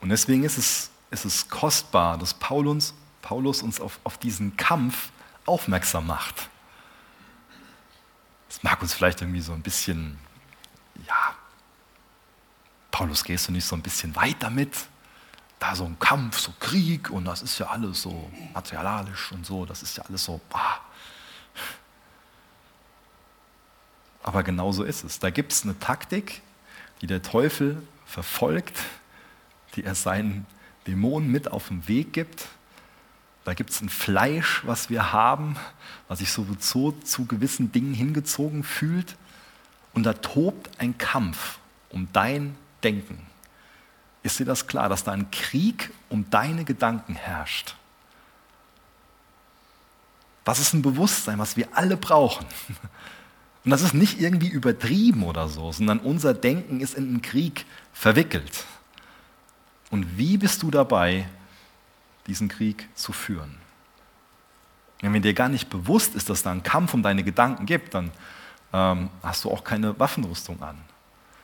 [0.00, 5.10] Und deswegen ist es, ist es kostbar, dass Paulus, Paulus uns auf, auf diesen Kampf
[5.44, 6.48] aufmerksam macht.
[8.48, 10.18] Das mag uns vielleicht irgendwie so ein bisschen,
[11.06, 11.34] ja,
[12.90, 14.74] Paulus, gehst du nicht so ein bisschen weit damit?
[15.58, 19.64] Da so ein Kampf, so Krieg und das ist ja alles so materialisch und so,
[19.64, 20.80] das ist ja alles so, bah.
[24.22, 25.18] Aber genau so ist es.
[25.18, 26.42] Da gibt es eine Taktik,
[27.00, 28.78] die der Teufel verfolgt,
[29.74, 30.46] die er seinen
[30.86, 32.48] Dämonen mit auf den Weg gibt.
[33.44, 35.56] Da gibt es ein Fleisch, was wir haben,
[36.08, 39.16] was sich sowieso zu gewissen Dingen hingezogen fühlt.
[39.94, 41.58] Und da tobt ein Kampf
[41.90, 43.18] um dein Denken.
[44.22, 47.74] Ist dir das klar, dass da ein Krieg um deine Gedanken herrscht?
[50.44, 52.46] Das ist ein Bewusstsein, was wir alle brauchen.
[53.64, 57.64] Und das ist nicht irgendwie übertrieben oder so, sondern unser Denken ist in einen Krieg
[57.92, 58.64] verwickelt.
[59.92, 61.28] Und wie bist du dabei,
[62.26, 63.58] diesen Krieg zu führen?
[65.02, 68.10] Wenn dir gar nicht bewusst ist, dass da ein Kampf um deine Gedanken gibt, dann
[68.72, 70.78] ähm, hast du auch keine Waffenrüstung an.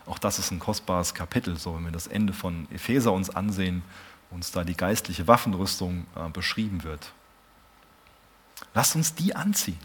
[0.07, 3.83] Auch das ist ein kostbares Kapitel, so wenn wir das Ende von Epheser uns ansehen,
[4.31, 7.13] uns da die geistliche Waffenrüstung äh, beschrieben wird.
[8.73, 9.79] Lasst uns die anziehen.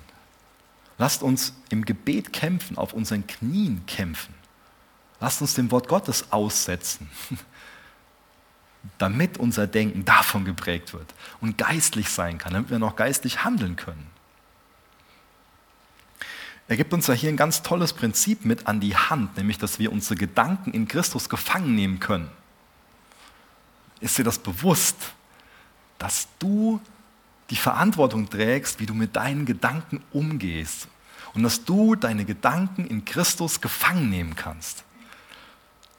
[0.97, 4.33] Lasst uns im Gebet kämpfen, auf unseren Knien kämpfen.
[5.19, 7.09] Lasst uns dem Wort Gottes aussetzen,
[8.97, 13.75] damit unser Denken davon geprägt wird und geistlich sein kann, damit wir noch geistlich handeln
[13.75, 14.07] können.
[16.67, 19.79] Er gibt uns ja hier ein ganz tolles Prinzip mit an die Hand, nämlich dass
[19.79, 22.29] wir unsere Gedanken in Christus gefangen nehmen können.
[23.99, 24.95] Ist dir das bewusst,
[25.97, 26.81] dass du
[27.49, 30.87] die Verantwortung trägst, wie du mit deinen Gedanken umgehst
[31.33, 34.83] und dass du deine Gedanken in Christus gefangen nehmen kannst.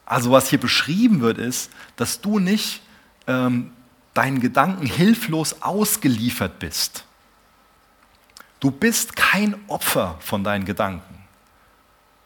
[0.05, 2.81] Also was hier beschrieben wird, ist, dass du nicht
[3.27, 3.71] ähm,
[4.13, 7.05] deinen Gedanken hilflos ausgeliefert bist.
[8.59, 11.23] Du bist kein Opfer von deinen Gedanken,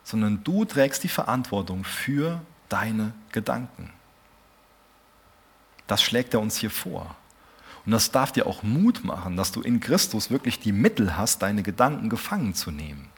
[0.04, 3.92] sondern du trägst die Verantwortung für deine Gedanken.
[5.88, 7.16] Das schlägt er uns hier vor.
[7.86, 11.42] Und das darf dir auch Mut machen, dass du in Christus wirklich die Mittel hast,
[11.42, 13.09] deine Gedanken gefangen zu nehmen.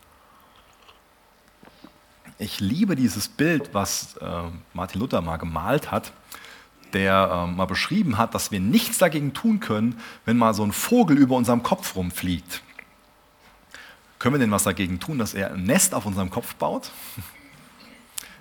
[2.41, 4.25] Ich liebe dieses Bild, was äh,
[4.73, 6.11] Martin Luther mal gemalt hat,
[6.91, 10.71] der äh, mal beschrieben hat, dass wir nichts dagegen tun können, wenn mal so ein
[10.71, 12.63] Vogel über unserem Kopf rumfliegt.
[14.17, 16.89] Können wir denn was dagegen tun, dass er ein Nest auf unserem Kopf baut?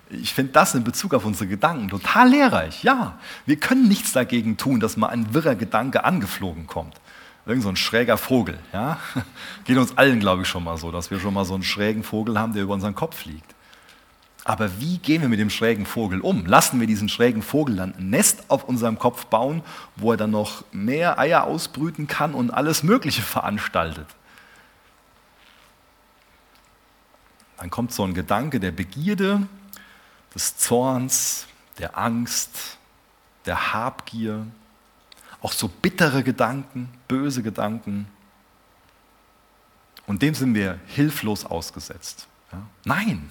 [0.09, 2.81] Ich finde das in Bezug auf unsere Gedanken total lehrreich.
[2.81, 6.99] Ja, wir können nichts dagegen tun, dass mal ein wirrer Gedanke angeflogen kommt.
[7.45, 8.57] Irgend so ein schräger Vogel.
[8.73, 8.97] Ja?
[9.65, 12.01] Geht uns allen, glaube ich, schon mal so, dass wir schon mal so einen schrägen
[12.01, 13.53] Vogel haben, der über unseren Kopf fliegt.
[14.43, 16.45] Aber wie gehen wir mit dem schrägen Vogel um?
[16.45, 19.61] Lassen wir diesen schrägen Vogel dann ein Nest auf unserem Kopf bauen,
[19.95, 24.07] wo er dann noch mehr Eier ausbrüten kann und alles Mögliche veranstaltet?
[27.57, 29.47] Dann kommt so ein Gedanke der Begierde,
[30.33, 31.45] des Zorns,
[31.77, 32.77] der Angst,
[33.45, 34.47] der Habgier,
[35.41, 38.07] auch so bittere Gedanken, böse Gedanken.
[40.07, 42.27] Und dem sind wir hilflos ausgesetzt.
[42.51, 42.61] Ja?
[42.85, 43.29] Nein,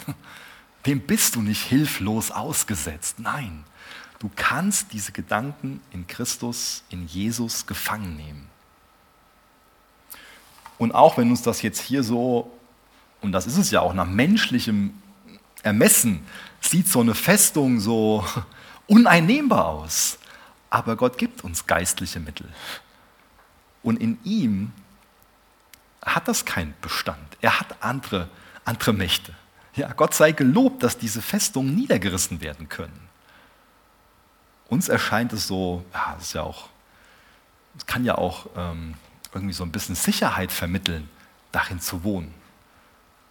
[0.87, 3.19] dem bist du nicht hilflos ausgesetzt.
[3.19, 3.64] Nein,
[4.19, 8.49] du kannst diese Gedanken in Christus, in Jesus gefangen nehmen.
[10.79, 12.51] Und auch wenn uns das jetzt hier so,
[13.21, 14.95] und das ist es ja auch nach menschlichem
[15.62, 16.25] Ermessen,
[16.61, 18.25] sieht so eine Festung so
[18.87, 20.19] uneinnehmbar aus.
[20.71, 22.49] Aber Gott gibt uns geistliche Mittel.
[23.83, 24.72] Und in ihm
[26.03, 27.37] hat das keinen Bestand.
[27.41, 28.28] Er hat andere,
[28.64, 29.35] andere Mächte.
[29.75, 33.09] Ja, Gott sei gelobt, dass diese Festungen niedergerissen werden können.
[34.68, 36.68] Uns erscheint es so, ja, das ist ja auch,
[37.77, 38.95] es kann ja auch ähm,
[39.33, 41.09] irgendwie so ein bisschen Sicherheit vermitteln,
[41.53, 42.35] darin zu wohnen.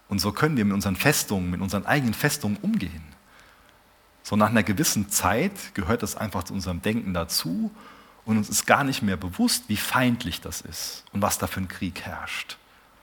[0.08, 3.02] Und so können wir mit unseren Festungen, mit unseren eigenen Festungen umgehen.
[4.22, 7.70] So nach einer gewissen Zeit gehört das einfach zu unserem Denken dazu
[8.24, 11.60] und uns ist gar nicht mehr bewusst, wie feindlich das ist und was da für
[11.60, 12.58] ein Krieg herrscht.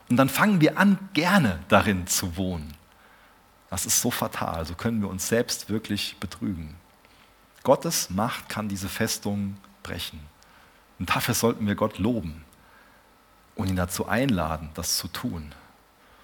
[0.08, 2.77] Und dann fangen wir an, gerne darin zu wohnen.
[3.70, 4.64] Das ist so fatal.
[4.64, 6.74] So können wir uns selbst wirklich betrügen.
[7.62, 10.20] Gottes Macht kann diese Festung brechen.
[10.98, 12.44] Und dafür sollten wir Gott loben
[13.54, 15.52] und ihn dazu einladen, das zu tun.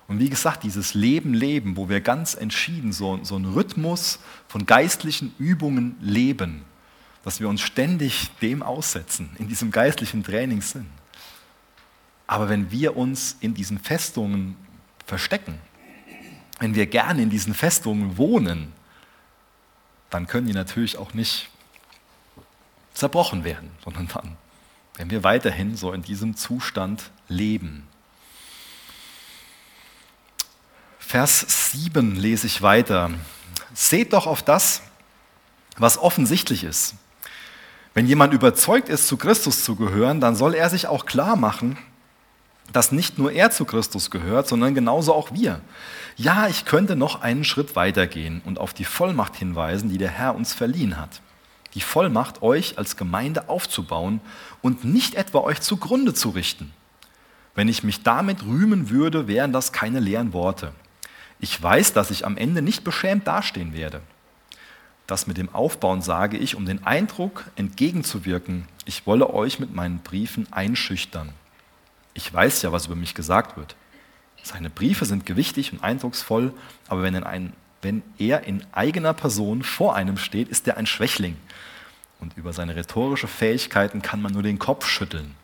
[0.07, 4.19] Und wie gesagt, dieses Leben leben, wo wir ganz entschieden so, so einen Rhythmus
[4.49, 6.65] von geistlichen Übungen leben,
[7.25, 10.89] dass wir uns ständig dem aussetzen, in diesem geistlichen Training sind.
[12.27, 14.57] Aber wenn wir uns in diesen Festungen
[15.07, 15.59] verstecken,
[16.59, 18.73] wenn wir gerne in diesen Festungen wohnen,
[20.11, 21.51] dann können die natürlich auch nicht
[22.95, 24.37] zerbrochen werden, sondern dann,
[24.97, 27.89] wenn wir weiterhin so in diesem Zustand leben.
[30.99, 33.11] Vers 7 lese ich weiter.
[33.73, 34.83] Seht doch auf das,
[35.77, 36.95] was offensichtlich ist.
[37.93, 41.79] Wenn jemand überzeugt ist, zu Christus zu gehören, dann soll er sich auch klar machen,
[42.73, 45.61] dass nicht nur er zu Christus gehört, sondern genauso auch wir.
[46.17, 50.35] Ja, ich könnte noch einen Schritt weitergehen und auf die Vollmacht hinweisen, die der Herr
[50.35, 51.21] uns verliehen hat.
[51.75, 54.21] Die Vollmacht, euch als Gemeinde aufzubauen
[54.63, 56.73] und nicht etwa euch zugrunde zu richten.
[57.55, 60.73] Wenn ich mich damit rühmen würde, wären das keine leeren Worte.
[61.41, 64.01] Ich weiß, dass ich am Ende nicht beschämt dastehen werde.
[65.07, 69.99] Das mit dem Aufbauen sage ich, um den Eindruck entgegenzuwirken, ich wolle euch mit meinen
[69.99, 71.33] Briefen einschüchtern.
[72.15, 73.77] Ich weiß ja, was über mich gesagt wird.
[74.43, 76.53] Seine Briefe sind gewichtig und eindrucksvoll,
[76.89, 77.53] aber wenn, ein,
[77.83, 81.37] wenn er in eigener Person vor einem steht, ist er ein Schwächling.
[82.21, 85.35] Und über seine rhetorische Fähigkeiten kann man nur den Kopf schütteln.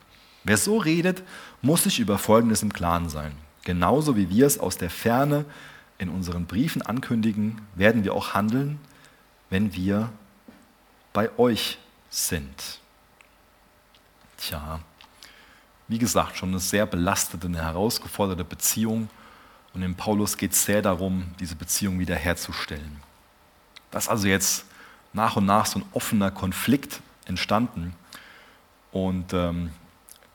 [0.45, 1.23] Wer so redet,
[1.61, 3.33] muss sich über Folgendes im Klaren sein.
[3.65, 5.45] Genauso wie wir es aus der Ferne
[5.99, 8.79] in unseren Briefen ankündigen, werden wir auch handeln,
[9.51, 10.11] wenn wir
[11.13, 12.81] bei euch sind.
[14.39, 14.81] Tja,
[15.91, 19.11] wie gesagt, schon eine sehr belastete, eine herausgeforderte Beziehung.
[19.75, 23.03] Und in Paulus geht es sehr darum, diese Beziehung wiederherzustellen.
[23.91, 24.67] Das ist also jetzt
[25.13, 27.95] nach und nach so ein offener Konflikt entstanden.
[28.93, 29.71] Und ähm,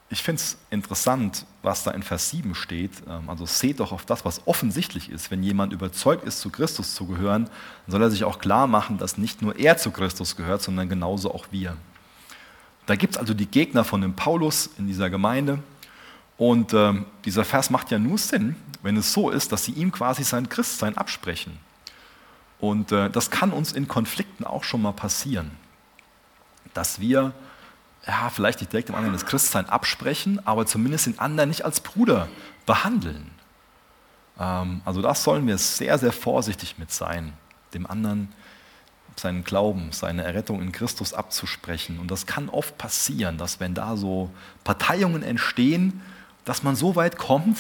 [0.10, 2.92] ich finde es interessant, was da in Vers 7 steht.
[3.08, 5.32] Ähm, also seht doch auf das, was offensichtlich ist.
[5.32, 8.98] Wenn jemand überzeugt ist, zu Christus zu gehören, dann soll er sich auch klar machen,
[8.98, 11.78] dass nicht nur er zu Christus gehört, sondern genauso auch wir.
[12.86, 15.60] Da gibt es also die Gegner von dem Paulus in dieser Gemeinde.
[16.38, 19.92] Und äh, dieser Vers macht ja nur Sinn, wenn es so ist, dass sie ihm
[19.92, 21.58] quasi sein Christsein absprechen.
[22.60, 25.52] Und äh, das kann uns in Konflikten auch schon mal passieren,
[26.74, 27.34] dass wir
[28.06, 31.80] ja, vielleicht nicht direkt dem anderen das Christsein absprechen, aber zumindest den anderen nicht als
[31.80, 32.28] Bruder
[32.66, 33.32] behandeln.
[34.40, 37.34] Ähm, also das sollen wir sehr, sehr vorsichtig mit sein,
[37.74, 38.32] dem anderen
[39.16, 42.00] seinen Glauben, seine Errettung in Christus abzusprechen.
[42.00, 44.30] Und das kann oft passieren, dass wenn da so
[44.64, 46.02] Parteiungen entstehen,
[46.44, 47.58] dass man so weit kommt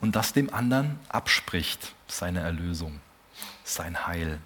[0.00, 3.00] und das dem anderen abspricht, seine Erlösung,
[3.64, 4.38] sein Heil.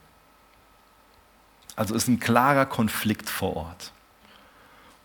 [1.76, 3.92] Also ist ein klarer Konflikt vor Ort.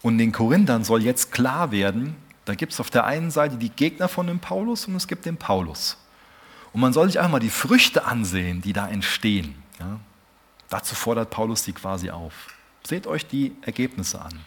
[0.02, 2.16] Und den Korinthern soll jetzt klar werden,
[2.46, 5.26] da gibt es auf der einen Seite die Gegner von dem Paulus und es gibt
[5.26, 5.98] den Paulus.
[6.72, 9.56] Und man soll sich einfach mal die Früchte ansehen, die da entstehen.
[9.80, 10.00] Ja?
[10.70, 12.34] Dazu fordert Paulus sie quasi auf.
[12.84, 14.40] Seht euch die Ergebnisse an.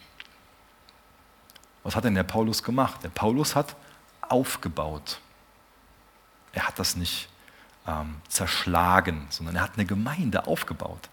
[1.83, 3.03] Was hat denn der Paulus gemacht?
[3.03, 3.75] Der Paulus hat
[4.21, 5.19] aufgebaut.
[6.53, 7.27] Er hat das nicht
[7.87, 11.09] ähm, zerschlagen, sondern er hat eine Gemeinde aufgebaut.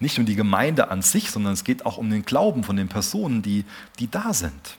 [0.00, 2.88] Nicht nur die Gemeinde an sich, sondern es geht auch um den Glauben von den
[2.88, 3.64] Personen, die,
[3.98, 4.76] die da sind.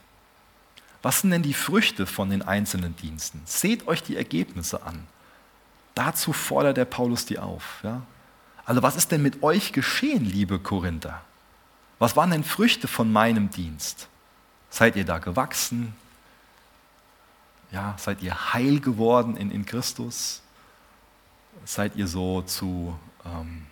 [1.01, 3.41] Was sind denn die Früchte von den einzelnen Diensten?
[3.45, 5.07] Seht euch die Ergebnisse an.
[5.95, 7.80] Dazu fordert der Paulus die auf.
[7.84, 8.01] Ja?
[8.66, 11.22] Also was ist denn mit euch geschehen, liebe Korinther?
[11.99, 14.07] Was waren denn Früchte von meinem Dienst?
[14.70, 15.93] Seid ihr da gewachsen?
[17.72, 20.41] Ja, seid ihr heil geworden in, in Christus?
[21.66, 23.68] Seid ihr so zu ähm,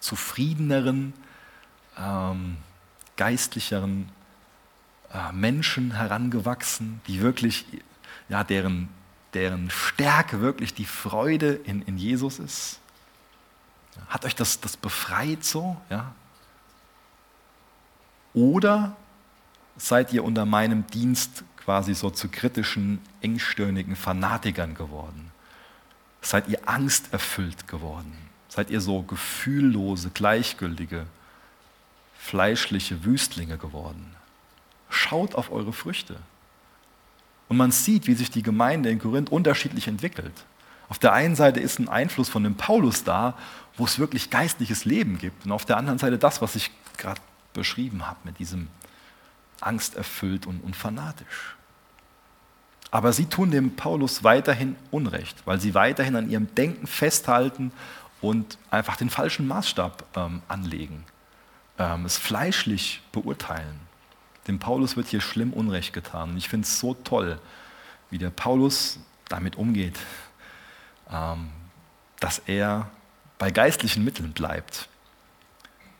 [0.00, 1.14] zufriedeneren,
[1.98, 2.58] ähm,
[3.16, 4.08] geistlicheren
[5.12, 7.64] äh, Menschen herangewachsen, die wirklich,
[8.28, 8.88] ja, deren,
[9.32, 12.80] deren Stärke wirklich die Freude in, in Jesus ist?
[14.08, 15.76] Hat euch das, das befreit so?
[15.90, 16.14] Ja?
[18.32, 18.96] Oder
[19.76, 25.30] seid ihr unter meinem Dienst quasi so zu kritischen, engstirnigen Fanatikern geworden?
[26.20, 28.16] Seid ihr angsterfüllt geworden?
[28.48, 31.06] Seid ihr so gefühllose, gleichgültige,
[32.18, 34.14] fleischliche Wüstlinge geworden?
[34.88, 36.16] Schaut auf eure Früchte.
[37.48, 40.44] Und man sieht, wie sich die Gemeinde in Korinth unterschiedlich entwickelt.
[40.88, 43.34] Auf der einen Seite ist ein Einfluss von dem Paulus da,
[43.76, 45.44] wo es wirklich geistliches Leben gibt.
[45.46, 47.20] Und auf der anderen Seite das, was ich gerade
[47.52, 48.68] beschrieben habe, mit diesem
[49.60, 51.56] angsterfüllt und, und fanatisch.
[52.90, 57.72] Aber sie tun dem Paulus weiterhin Unrecht, weil sie weiterhin an ihrem Denken festhalten
[58.20, 61.04] und einfach den falschen Maßstab ähm, anlegen,
[61.78, 63.80] ähm, es fleischlich beurteilen.
[64.46, 66.30] Dem Paulus wird hier schlimm Unrecht getan.
[66.30, 67.40] Und ich finde es so toll,
[68.10, 69.98] wie der Paulus damit umgeht,
[71.06, 72.90] dass er
[73.38, 74.88] bei geistlichen Mitteln bleibt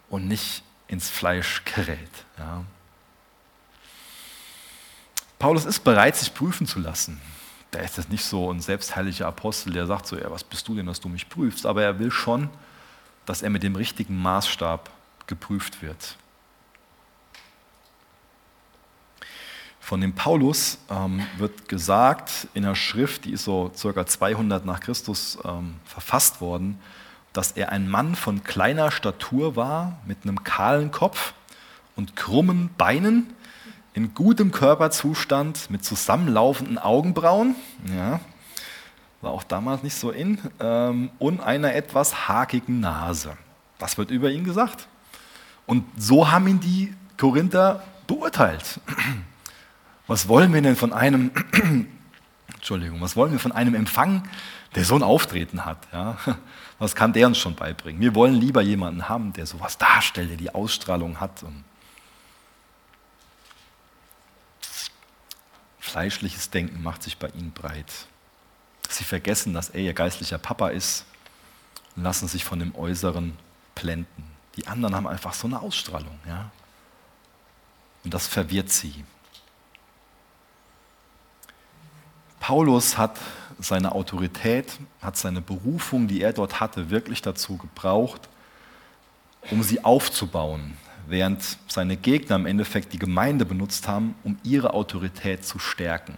[0.08, 2.10] und nicht ins Fleisch gerät.
[2.38, 2.64] Ja.
[5.38, 7.20] Paulus ist bereit, sich prüfen zu lassen.
[7.72, 10.76] Der ist jetzt nicht so ein selbstherrlicher Apostel, der sagt so, ja, was bist du
[10.76, 11.66] denn, dass du mich prüfst?
[11.66, 12.48] Aber er will schon,
[13.26, 14.90] dass er mit dem richtigen Maßstab
[15.26, 16.16] geprüft wird.
[19.84, 24.80] Von dem Paulus ähm, wird gesagt in der Schrift, die ist so circa 200 nach
[24.80, 26.78] Christus ähm, verfasst worden,
[27.34, 31.34] dass er ein Mann von kleiner Statur war, mit einem kahlen Kopf
[31.96, 33.34] und krummen Beinen,
[33.92, 37.54] in gutem Körperzustand, mit zusammenlaufenden Augenbrauen,
[37.94, 38.20] ja,
[39.20, 43.36] war auch damals nicht so in, ähm, und einer etwas hakigen Nase.
[43.78, 44.88] Das wird über ihn gesagt.
[45.66, 48.80] Und so haben ihn die Korinther beurteilt.
[50.06, 51.30] Was wollen wir denn von einem,
[52.54, 54.28] Entschuldigung, was wollen wir von einem empfangen,
[54.74, 55.78] der so ein Auftreten hat?
[55.92, 56.18] Ja?
[56.80, 58.00] Was kann der uns schon beibringen?
[58.00, 61.44] Wir wollen lieber jemanden haben, der sowas darstellt, der die Ausstrahlung hat.
[65.78, 67.92] Fleischliches Denken macht sich bei ihnen breit.
[68.88, 71.06] Sie vergessen, dass er ihr geistlicher Papa ist
[71.94, 73.36] und lassen sich von dem Äußeren
[73.76, 74.24] blenden.
[74.56, 76.18] Die anderen haben einfach so eine Ausstrahlung.
[76.26, 76.50] Ja?
[78.02, 79.04] Und das verwirrt sie.
[82.46, 83.18] Paulus hat
[83.58, 88.28] seine Autorität, hat seine Berufung, die er dort hatte, wirklich dazu gebraucht,
[89.50, 90.76] um sie aufzubauen,
[91.06, 96.16] während seine Gegner im Endeffekt die Gemeinde benutzt haben, um ihre Autorität zu stärken.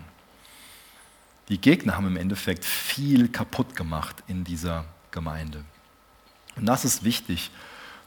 [1.49, 5.65] Die Gegner haben im Endeffekt viel kaputt gemacht in dieser Gemeinde.
[6.57, 7.53] Und das ist wichtig,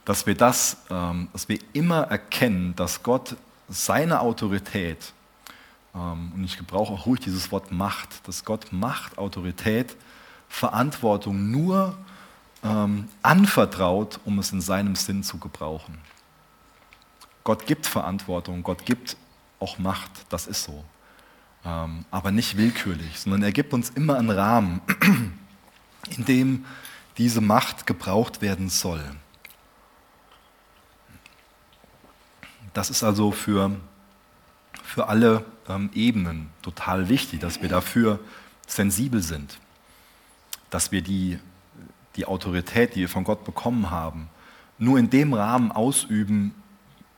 [0.04, 3.38] dass wir das, ähm, dass wir immer erkennen, dass Gott
[3.70, 5.14] seine Autorität
[5.94, 9.96] und ich gebrauche auch ruhig dieses Wort Macht, dass Gott Macht, Autorität,
[10.48, 11.98] Verantwortung nur
[12.64, 15.98] ähm, anvertraut, um es in seinem Sinn zu gebrauchen.
[17.44, 19.18] Gott gibt Verantwortung, Gott gibt
[19.60, 20.84] auch Macht, das ist so.
[21.66, 24.82] Ähm, aber nicht willkürlich, sondern er gibt uns immer einen Rahmen,
[26.18, 26.66] in dem
[27.18, 29.04] diese Macht gebraucht werden soll.
[32.74, 33.72] Das ist also für
[34.90, 38.20] für alle ähm, Ebenen total wichtig, dass wir dafür
[38.68, 39.60] sensibel sind,
[40.70, 41.40] dass wir die,
[42.16, 44.30] die Autorität, die wir von Gott bekommen haben,
[44.78, 46.54] nur in dem Rahmen ausüben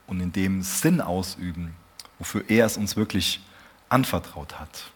[0.07, 1.73] und in dem Sinn ausüben,
[2.19, 3.41] wofür er es uns wirklich
[3.89, 4.91] anvertraut hat.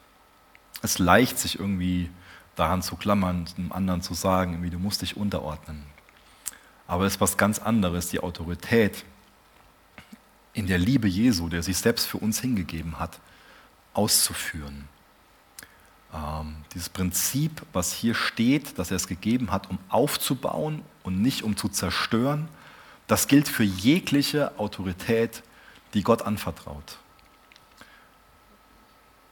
[0.81, 2.09] Es leicht, sich irgendwie
[2.55, 5.83] daran zu klammern, einem anderen zu sagen, irgendwie, du musst dich unterordnen.
[6.87, 9.05] Aber es ist was ganz anderes, die Autorität,
[10.53, 13.19] in der Liebe Jesu, der sich selbst für uns hingegeben hat,
[13.95, 14.87] auszuführen.
[16.13, 21.43] Ähm, dieses Prinzip, was hier steht, dass er es gegeben hat, um aufzubauen und nicht
[21.43, 22.47] um zu zerstören,
[23.07, 25.43] das gilt für jegliche Autorität,
[25.93, 26.97] die Gott anvertraut.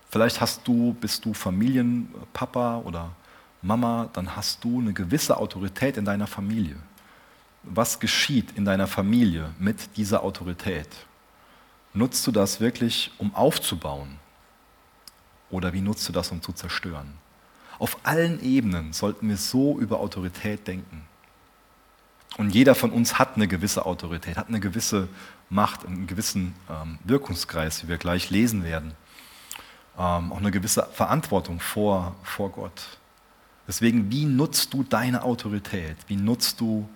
[0.09, 3.11] Vielleicht hast du, bist du Familienpapa oder
[3.63, 6.75] Mama, dann hast du eine gewisse Autorität in deiner Familie.
[7.63, 10.89] Was geschieht in deiner Familie mit dieser Autorität?
[11.93, 14.19] Nutzt du das wirklich, um aufzubauen?
[15.53, 17.13] Oder wie nutzt du das, um zu zerstören?
[17.77, 21.03] Auf allen Ebenen sollten wir so über Autorität denken.
[22.37, 25.07] Und jeder von uns hat eine gewisse Autorität, hat eine gewisse
[25.49, 28.95] Macht, einen gewissen ähm, Wirkungskreis, wie wir gleich lesen werden.
[29.95, 32.97] Ähm, auch eine gewisse Verantwortung vor, vor Gott.
[33.67, 35.97] Deswegen, wie nutzt du deine Autorität?
[36.07, 36.89] Wie nutzt du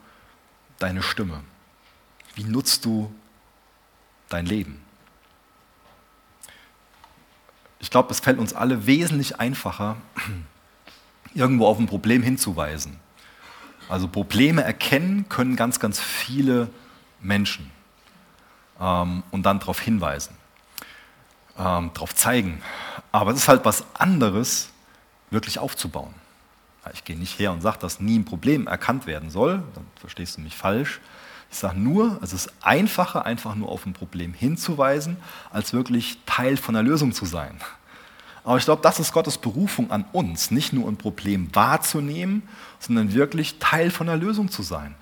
[0.79, 1.41] deine Stimme?
[2.33, 3.13] Wie nutzt du
[4.29, 4.81] dein Leben?
[7.79, 9.97] Ich glaube, es fällt uns alle wesentlich einfacher,
[11.33, 12.99] irgendwo auf ein Problem hinzuweisen.
[13.89, 16.69] Also Probleme erkennen können ganz, ganz viele
[17.21, 17.71] Menschen
[18.79, 20.35] ähm, und dann darauf hinweisen,
[21.57, 22.61] ähm, darauf zeigen.
[23.11, 24.69] Aber es ist halt was anderes,
[25.29, 26.13] wirklich aufzubauen.
[26.93, 30.37] Ich gehe nicht her und sage, dass nie ein Problem erkannt werden soll, dann verstehst
[30.37, 31.01] du mich falsch.
[31.49, 35.17] Ich sage nur, es ist einfacher, einfach nur auf ein Problem hinzuweisen,
[35.51, 37.59] als wirklich Teil von der Lösung zu sein.
[38.43, 42.43] Aber ich glaube, das ist Gottes Berufung an uns, nicht nur ein Problem wahrzunehmen,
[42.79, 44.95] sondern wirklich Teil von der Lösung zu sein.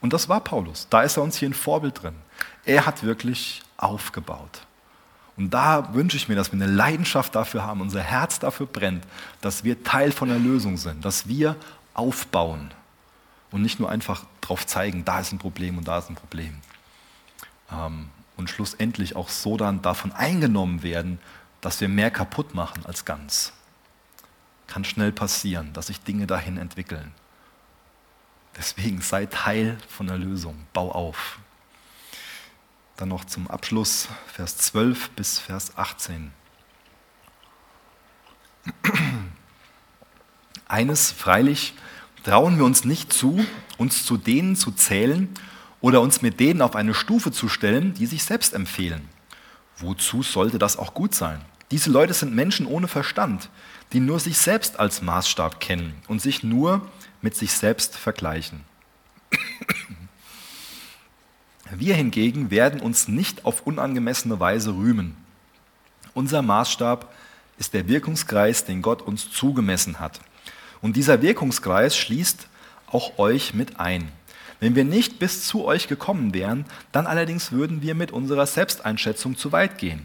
[0.00, 0.86] Und das war Paulus.
[0.88, 2.14] Da ist er uns hier ein Vorbild drin.
[2.64, 4.60] Er hat wirklich aufgebaut.
[5.36, 9.04] Und da wünsche ich mir, dass wir eine Leidenschaft dafür haben, unser Herz dafür brennt,
[9.40, 11.56] dass wir Teil von der Lösung sind, dass wir
[11.94, 12.70] aufbauen
[13.50, 16.60] und nicht nur einfach darauf zeigen, da ist ein Problem und da ist ein Problem.
[17.72, 21.18] Ähm, und schlussendlich auch so dann davon eingenommen werden,
[21.60, 23.52] dass wir mehr kaputt machen als ganz.
[24.66, 27.12] Kann schnell passieren, dass sich Dinge dahin entwickeln.
[28.56, 31.38] Deswegen sei Teil von der Lösung, bau auf.
[32.96, 36.32] Dann noch zum Abschluss Vers 12 bis Vers 18.
[40.68, 41.74] Eines freilich
[42.22, 43.44] trauen wir uns nicht zu,
[43.78, 45.28] uns zu denen zu zählen
[45.80, 49.08] oder uns mit denen auf eine Stufe zu stellen, die sich selbst empfehlen.
[49.76, 51.40] Wozu sollte das auch gut sein?
[51.70, 53.48] Diese Leute sind Menschen ohne Verstand,
[53.92, 56.86] die nur sich selbst als Maßstab kennen und sich nur
[57.22, 58.62] mit sich selbst vergleichen.
[61.72, 65.16] Wir hingegen werden uns nicht auf unangemessene Weise rühmen.
[66.14, 67.14] Unser Maßstab
[67.58, 70.20] ist der Wirkungskreis, den Gott uns zugemessen hat.
[70.82, 72.46] Und dieser Wirkungskreis schließt
[72.90, 74.08] auch euch mit ein.
[74.60, 79.36] Wenn wir nicht bis zu euch gekommen wären, dann allerdings würden wir mit unserer Selbsteinschätzung
[79.36, 80.02] zu weit gehen.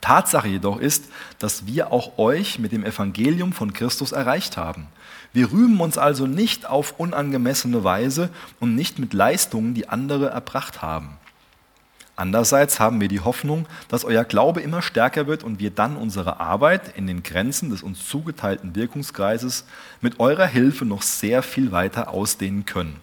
[0.00, 1.04] Tatsache jedoch ist,
[1.38, 4.86] dass wir auch euch mit dem Evangelium von Christus erreicht haben.
[5.32, 10.82] Wir rühmen uns also nicht auf unangemessene Weise und nicht mit Leistungen, die andere erbracht
[10.82, 11.18] haben.
[12.14, 16.40] Andererseits haben wir die Hoffnung, dass euer Glaube immer stärker wird und wir dann unsere
[16.40, 19.64] Arbeit in den Grenzen des uns zugeteilten Wirkungskreises
[20.02, 23.00] mit eurer Hilfe noch sehr viel weiter ausdehnen können.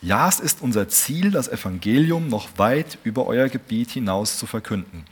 [0.00, 5.04] Ja, es ist unser Ziel, das Evangelium noch weit über euer Gebiet hinaus zu verkünden.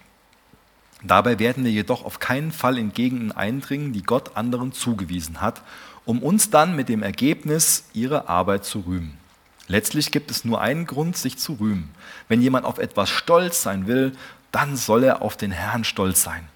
[1.03, 5.62] Dabei werden wir jedoch auf keinen Fall in Gegenden eindringen, die Gott anderen zugewiesen hat,
[6.07, 9.19] um uns dann mit dem Ergebnis ihrer Arbeit zu rühmen.
[9.67, 11.95] Letztlich gibt es nur einen Grund, sich zu rühmen.
[12.29, 14.12] Wenn jemand auf etwas stolz sein will,
[14.53, 16.49] dann soll er auf den Herrn stolz sein.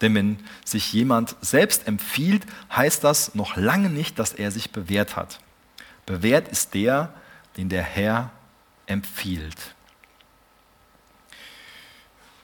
[0.00, 2.44] Denn wenn sich jemand selbst empfiehlt,
[2.74, 5.40] heißt das noch lange nicht, dass er sich bewährt hat.
[6.04, 7.14] Bewährt ist der,
[7.56, 8.30] den der Herr
[8.86, 9.74] empfiehlt.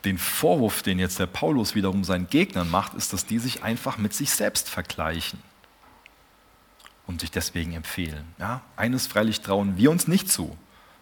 [0.05, 3.99] Den Vorwurf, den jetzt der Paulus wiederum seinen Gegnern macht, ist, dass die sich einfach
[3.99, 5.39] mit sich selbst vergleichen
[7.07, 8.25] und sich deswegen empfehlen.
[8.39, 8.63] Ja?
[8.77, 10.57] Eines freilich trauen wir uns nicht zu,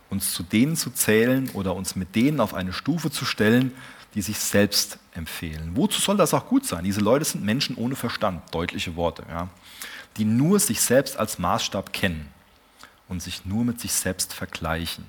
[0.09, 3.73] uns zu denen zu zählen oder uns mit denen auf eine Stufe zu stellen,
[4.15, 5.73] die sich selbst empfehlen.
[5.75, 6.85] Wozu soll das auch gut sein?
[6.85, 9.49] Diese Leute sind Menschen ohne Verstand, deutliche Worte, ja?
[10.17, 12.29] die nur sich selbst als Maßstab kennen
[13.09, 15.05] und sich nur mit sich selbst vergleichen.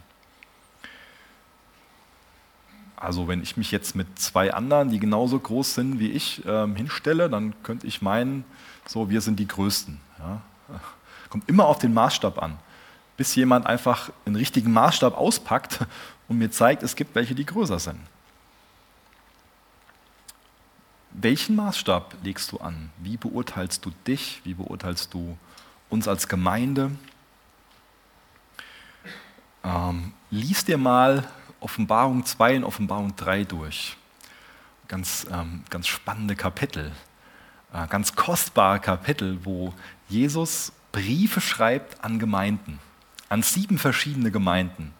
[2.95, 6.75] Also wenn ich mich jetzt mit zwei anderen, die genauso groß sind wie ich, ähm,
[6.75, 8.45] hinstelle, dann könnte ich meinen,
[8.85, 9.99] so wir sind die Größten.
[10.19, 10.41] Ja?
[11.29, 12.57] Kommt immer auf den Maßstab an,
[13.17, 15.79] bis jemand einfach einen richtigen Maßstab auspackt
[16.27, 17.99] und mir zeigt, es gibt welche, die größer sind.
[21.13, 22.89] Welchen Maßstab legst du an?
[22.97, 24.41] Wie beurteilst du dich?
[24.43, 25.37] Wie beurteilst du
[25.89, 26.91] uns als Gemeinde?
[29.63, 31.27] Ähm, lies dir mal
[31.59, 33.97] Offenbarung 2 und Offenbarung 3 durch.
[34.87, 36.91] Ganz, ähm, ganz spannende Kapitel,
[37.73, 39.73] äh, ganz kostbare Kapitel, wo
[40.11, 42.79] Jesus Briefe schreibt an Gemeinden,
[43.29, 44.93] an sieben verschiedene Gemeinden.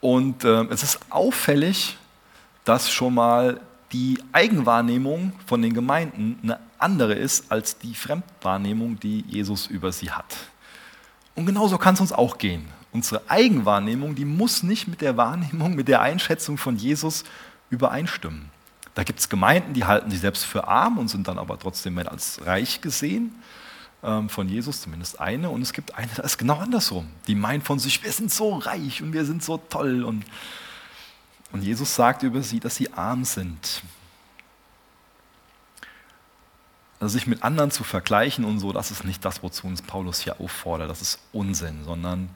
[0.00, 1.98] Und äh, es ist auffällig,
[2.64, 3.60] dass schon mal
[3.92, 10.10] die Eigenwahrnehmung von den Gemeinden eine andere ist als die Fremdwahrnehmung, die Jesus über sie
[10.10, 10.34] hat.
[11.34, 12.66] Und genauso kann es uns auch gehen.
[12.92, 17.24] Unsere Eigenwahrnehmung, die muss nicht mit der Wahrnehmung, mit der Einschätzung von Jesus
[17.68, 18.50] übereinstimmen.
[18.94, 21.94] Da gibt es Gemeinden, die halten sich selbst für arm und sind dann aber trotzdem
[21.94, 23.34] mehr als reich gesehen
[24.28, 25.50] von Jesus, zumindest eine.
[25.50, 27.08] Und es gibt eine, da ist genau andersrum.
[27.26, 30.04] Die meint von sich, wir sind so reich und wir sind so toll.
[30.04, 30.24] Und,
[31.52, 33.82] und Jesus sagt über sie, dass sie arm sind.
[37.00, 40.20] Also sich mit anderen zu vergleichen und so, das ist nicht das, wozu uns Paulus
[40.20, 40.88] hier auffordert.
[40.88, 42.30] Das ist Unsinn, sondern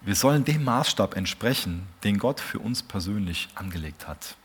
[0.00, 4.36] wir sollen dem Maßstab entsprechen, den Gott für uns persönlich angelegt hat.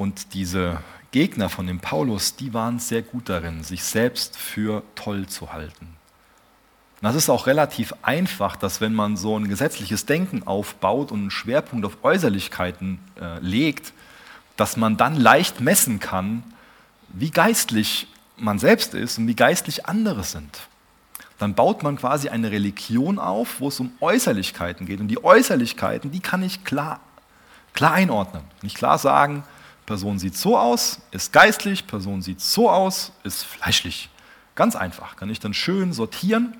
[0.00, 0.78] Und diese
[1.10, 5.84] Gegner von dem Paulus, die waren sehr gut darin, sich selbst für toll zu halten.
[5.84, 11.20] Und das ist auch relativ einfach, dass wenn man so ein gesetzliches Denken aufbaut und
[11.20, 13.92] einen Schwerpunkt auf Äußerlichkeiten äh, legt,
[14.56, 16.44] dass man dann leicht messen kann,
[17.10, 18.06] wie geistlich
[18.38, 20.60] man selbst ist und wie geistlich andere sind
[21.38, 25.00] dann baut man quasi eine Religion auf, wo es um Äußerlichkeiten geht.
[25.00, 27.00] Und die Äußerlichkeiten, die kann ich klar,
[27.72, 28.42] klar einordnen.
[28.60, 29.42] Nicht klar sagen,
[29.90, 34.08] Person sieht so aus, ist geistlich, Person sieht so aus, ist fleischlich.
[34.54, 36.56] Ganz einfach, kann ich dann schön sortieren.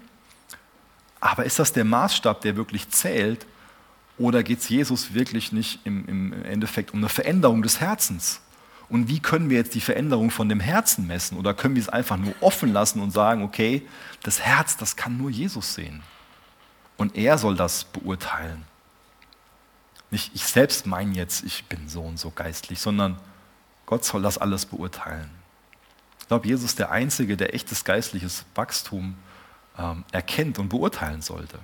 [1.20, 3.46] Aber ist das der Maßstab, der wirklich zählt?
[4.18, 8.40] Oder geht es Jesus wirklich nicht im, im Endeffekt um eine Veränderung des Herzens?
[8.88, 11.38] Und wie können wir jetzt die Veränderung von dem Herzen messen?
[11.38, 13.86] Oder können wir es einfach nur offen lassen und sagen, okay,
[14.24, 16.02] das Herz, das kann nur Jesus sehen.
[16.96, 18.64] Und er soll das beurteilen.
[20.10, 23.18] Nicht ich selbst meine jetzt, ich bin so und so geistlich, sondern
[23.86, 25.30] Gott soll das alles beurteilen.
[26.20, 29.16] Ich glaube, Jesus ist der Einzige, der echtes geistliches Wachstum
[29.78, 31.58] ähm, erkennt und beurteilen sollte.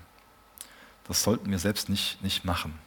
[1.07, 2.79] Das sollten wir selbst nicht, nicht machen.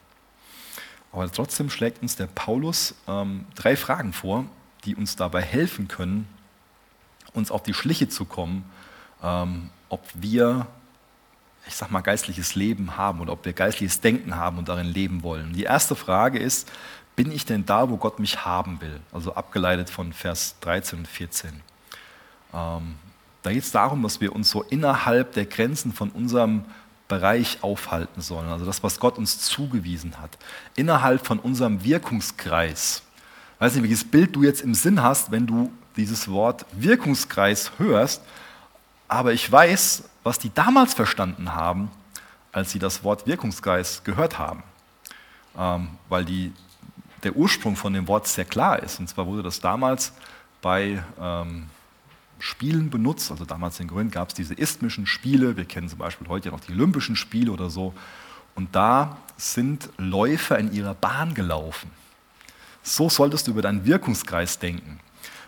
[1.12, 4.46] Aber trotzdem schlägt uns der Paulus ähm, drei Fragen vor,
[4.86, 6.28] die uns dabei helfen können,
[7.34, 8.70] uns auf die Schliche zu kommen,
[9.24, 10.68] ähm, ob wir,
[11.70, 15.22] ich sag mal, geistliches Leben haben oder ob wir geistliches Denken haben und darin leben
[15.22, 15.54] wollen.
[15.54, 16.68] Die erste Frage ist,
[17.16, 19.00] bin ich denn da, wo Gott mich haben will?
[19.12, 21.62] Also abgeleitet von Vers 13 und 14.
[22.56, 22.96] Ähm,
[23.44, 26.66] da geht es darum, dass wir uns so innerhalb der Grenzen von unserem
[27.08, 30.38] Bereich aufhalten sollen, also das, was Gott uns zugewiesen hat,
[30.76, 33.04] innerhalb von unserem Wirkungskreis.
[33.56, 37.72] Ich weiß nicht, welches Bild du jetzt im Sinn hast, wenn du dieses Wort Wirkungskreis
[37.78, 38.22] hörst,
[39.10, 41.92] aber ich weiß, was die damals verstanden haben,
[42.52, 44.64] als sie das Wort Wirkungskreis gehört haben,
[45.58, 46.54] ähm, weil die,
[47.24, 49.00] der Ursprung von dem Wort sehr klar ist.
[49.00, 50.14] Und zwar wurde das damals
[50.62, 51.66] bei ähm,
[52.38, 53.32] Spielen benutzt.
[53.32, 55.58] Also damals in Grün gab es diese isthmischen Spiele.
[55.58, 57.94] Wir kennen zum Beispiel heute ja noch die Olympischen Spiele oder so.
[58.56, 61.90] Und da sind Läufer in ihrer Bahn gelaufen.
[62.84, 65.00] So solltest du über deinen Wirkungskreis denken.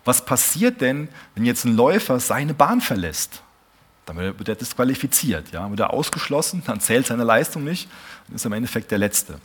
[0.04, 3.44] Was passiert denn, wenn jetzt ein Läufer seine Bahn verlässt?
[4.14, 5.70] Dann wird er disqualifiziert, ja?
[5.70, 7.90] wird er ausgeschlossen, dann zählt seine Leistung nicht
[8.28, 9.40] und ist im Endeffekt der Letzte.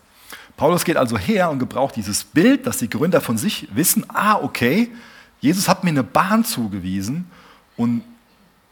[0.57, 4.35] Paulus geht also her und gebraucht dieses Bild, dass die Gründer von sich wissen, ah,
[4.43, 4.91] okay,
[5.41, 7.31] Jesus hat mir eine Bahn zugewiesen
[7.77, 8.03] und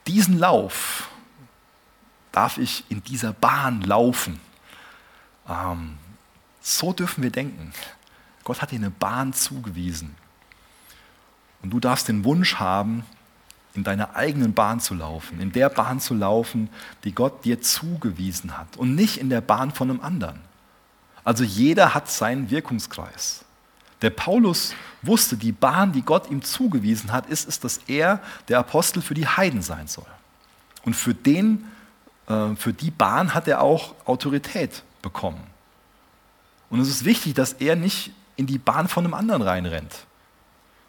[0.09, 1.09] diesen Lauf
[2.33, 4.41] darf ich in dieser Bahn laufen.
[5.49, 5.99] Ähm,
[6.61, 7.73] so dürfen wir denken.
[8.43, 10.17] Gott hat dir eine Bahn zugewiesen.
[11.63, 13.05] Und du darfst den Wunsch haben,
[13.75, 16.71] in deiner eigenen Bahn zu laufen, in der Bahn zu laufen,
[17.03, 20.41] die Gott dir zugewiesen hat und nicht in der Bahn von einem anderen.
[21.25, 23.45] Also jeder hat seinen Wirkungskreis.
[24.03, 28.59] Der Paulus wusste, die Bahn, die Gott ihm zugewiesen hat, ist es, dass er der
[28.59, 30.07] Apostel für die Heiden sein soll.
[30.85, 31.65] Und für, den,
[32.29, 35.41] äh, für die Bahn hat er auch Autorität bekommen.
[36.69, 40.07] Und es ist wichtig, dass er nicht in die Bahn von einem anderen reinrennt.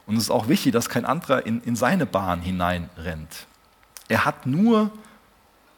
[0.05, 3.47] Und es ist auch wichtig, dass kein anderer in, in seine Bahn hineinrennt.
[4.07, 4.91] Er hat nur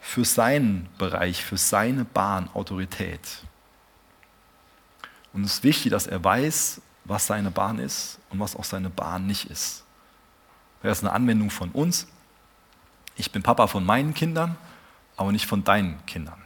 [0.01, 3.21] für seinen Bereich, für seine Bahn Autorität.
[5.33, 8.89] Und es ist wichtig, dass er weiß, was seine Bahn ist und was auch seine
[8.89, 9.83] Bahn nicht ist.
[10.83, 12.07] Das ist eine Anwendung von uns.
[13.15, 14.57] Ich bin Papa von meinen Kindern,
[15.15, 16.41] aber nicht von deinen Kindern.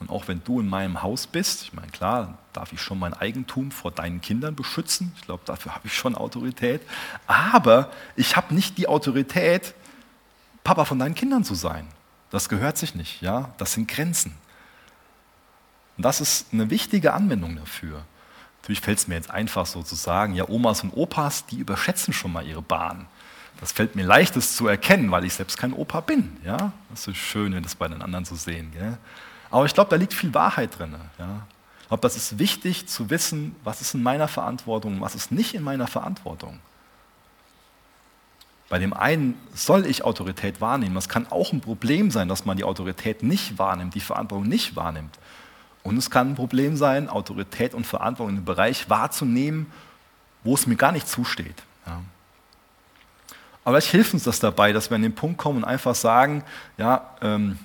[0.00, 3.14] Und auch wenn du in meinem Haus bist, ich meine, klar, darf ich schon mein
[3.14, 5.12] Eigentum vor deinen Kindern beschützen.
[5.16, 6.82] Ich glaube, dafür habe ich schon Autorität.
[7.28, 9.74] Aber ich habe nicht die Autorität,
[10.64, 11.86] Papa von deinen Kindern zu sein.
[12.30, 13.22] Das gehört sich nicht.
[13.22, 13.54] Ja?
[13.58, 14.34] Das sind Grenzen.
[15.96, 18.02] Und das ist eine wichtige Anwendung dafür.
[18.60, 22.12] Natürlich fällt es mir jetzt einfach so zu sagen, ja, Omas und Opas, die überschätzen
[22.12, 23.06] schon mal ihre Bahn.
[23.60, 26.36] Das fällt mir leicht, das zu erkennen, weil ich selbst kein Opa bin.
[26.44, 26.72] Ja?
[26.90, 28.72] Das ist schön, das bei den anderen zu sehen.
[28.72, 28.98] Gell?
[29.48, 30.96] Aber ich glaube, da liegt viel Wahrheit drin.
[31.18, 31.46] Ja?
[31.88, 35.54] Ich glaube, das ist wichtig zu wissen, was ist in meiner Verantwortung, was ist nicht
[35.54, 36.60] in meiner Verantwortung.
[38.68, 40.94] Bei dem einen soll ich Autorität wahrnehmen.
[40.94, 44.76] Das kann auch ein Problem sein, dass man die Autorität nicht wahrnimmt, die Verantwortung nicht
[44.76, 45.18] wahrnimmt.
[45.82, 49.72] Und es kann ein Problem sein, Autorität und Verantwortung in einem Bereich wahrzunehmen,
[50.44, 51.62] wo es mir gar nicht zusteht.
[51.86, 52.02] Ja.
[53.64, 56.44] Aber ich hilft uns das dabei, dass wir an den Punkt kommen und einfach sagen,
[56.76, 57.58] ja, ähm,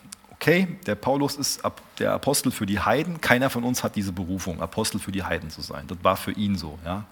[0.44, 1.62] okay, der Paulus ist
[2.00, 5.50] der Apostel für die Heiden, keiner von uns hat diese Berufung, Apostel für die Heiden
[5.50, 5.86] zu sein.
[5.88, 6.78] Das war für ihn so.
[6.84, 7.06] Ja.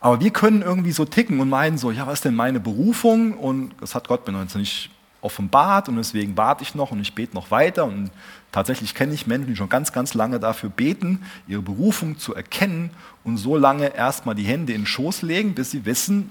[0.00, 3.34] Aber wir können irgendwie so ticken und meinen so, ja, was ist denn meine Berufung?
[3.34, 7.14] Und das hat Gott mir noch nicht offenbart und deswegen warte ich noch und ich
[7.14, 7.84] bete noch weiter.
[7.84, 8.10] Und
[8.52, 12.88] tatsächlich kenne ich Menschen, die schon ganz, ganz lange dafür beten, ihre Berufung zu erkennen
[13.22, 16.30] und so lange erstmal die Hände in den Schoß legen, bis sie wissen,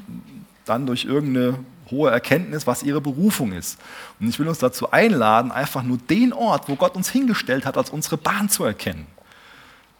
[0.65, 1.59] dann durch irgendeine
[1.91, 3.79] hohe Erkenntnis, was ihre Berufung ist.
[4.19, 7.77] Und ich will uns dazu einladen, einfach nur den Ort, wo Gott uns hingestellt hat,
[7.77, 9.07] als unsere Bahn zu erkennen.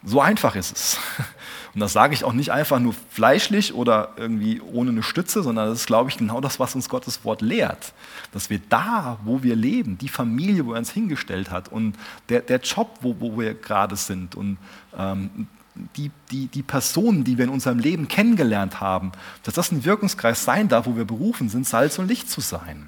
[0.04, 0.98] So einfach ist es.
[1.74, 5.70] Und das sage ich auch nicht einfach nur fleischlich oder irgendwie ohne eine Stütze, sondern
[5.70, 7.94] das ist, glaube ich, genau das, was uns Gottes Wort lehrt.
[8.32, 11.96] Dass wir da, wo wir leben, die Familie, wo er uns hingestellt hat und
[12.30, 14.58] der, der Job, wo, wo wir gerade sind und
[14.98, 15.48] ähm,
[15.96, 19.12] die, die, die Personen, die wir in unserem Leben kennengelernt haben,
[19.44, 22.88] dass das ein Wirkungskreis sein darf, wo wir berufen sind, Salz und Licht zu sein.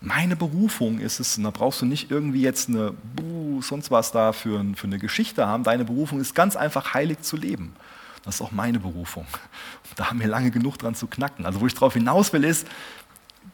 [0.00, 4.10] Meine Berufung ist es, und da brauchst du nicht irgendwie jetzt eine, buh, sonst was
[4.10, 5.62] da für, für eine Geschichte haben.
[5.62, 7.76] Deine Berufung ist ganz einfach heilig zu leben.
[8.24, 9.26] Das ist auch meine Berufung.
[9.96, 11.44] Da haben wir lange genug dran zu knacken.
[11.44, 12.66] Also wo ich darauf hinaus will ist,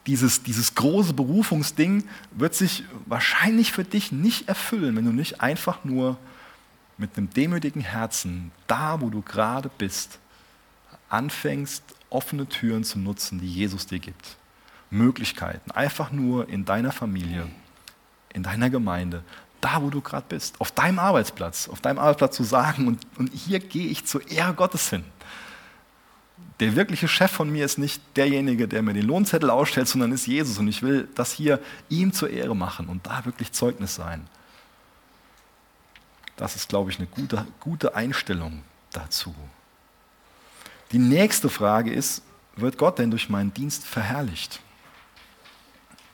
[0.07, 5.85] dieses, dieses große Berufungsding wird sich wahrscheinlich für dich nicht erfüllen, wenn du nicht einfach
[5.85, 6.17] nur
[6.99, 10.19] mit einem demütigen Herzen, da wo du gerade bist,
[11.09, 14.37] anfängst, offene Türen zu nutzen, die Jesus dir gibt.
[14.91, 17.47] Möglichkeiten, einfach nur in deiner Familie,
[18.33, 19.23] in deiner Gemeinde,
[19.61, 23.33] da wo du gerade bist, auf deinem Arbeitsplatz, auf deinem Arbeitsplatz zu sagen, und, und
[23.33, 25.05] hier gehe ich zur Ehre Gottes hin.
[26.61, 30.27] Der wirkliche Chef von mir ist nicht derjenige, der mir den Lohnzettel ausstellt, sondern ist
[30.27, 30.59] Jesus.
[30.59, 34.27] Und ich will das hier ihm zur Ehre machen und da wirklich Zeugnis sein.
[36.39, 38.63] Das ist, glaube ich, eine gute, gute Einstellung
[38.93, 39.35] dazu.
[40.93, 42.23] Die nächste Frage ist,
[42.57, 44.61] wird Gott denn durch meinen Dienst verherrlicht?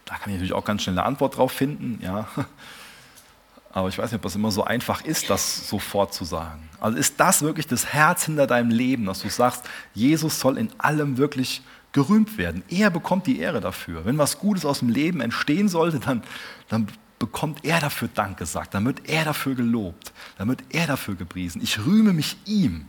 [0.06, 2.26] Da kann ich natürlich auch ganz schnell eine Antwort drauf finden, ja.
[3.72, 6.68] Aber ich weiß nicht, ob das immer so einfach ist, das sofort zu sagen.
[6.80, 10.70] Also ist das wirklich das Herz hinter deinem Leben, dass du sagst, Jesus soll in
[10.78, 11.62] allem wirklich
[11.92, 12.62] gerühmt werden.
[12.68, 14.04] Er bekommt die Ehre dafür.
[14.04, 16.22] Wenn was Gutes aus dem Leben entstehen sollte, dann,
[16.68, 16.88] dann
[17.18, 21.62] bekommt er dafür Dank gesagt, dann wird er dafür gelobt, dann wird er dafür gepriesen.
[21.62, 22.86] Ich rühme mich ihm.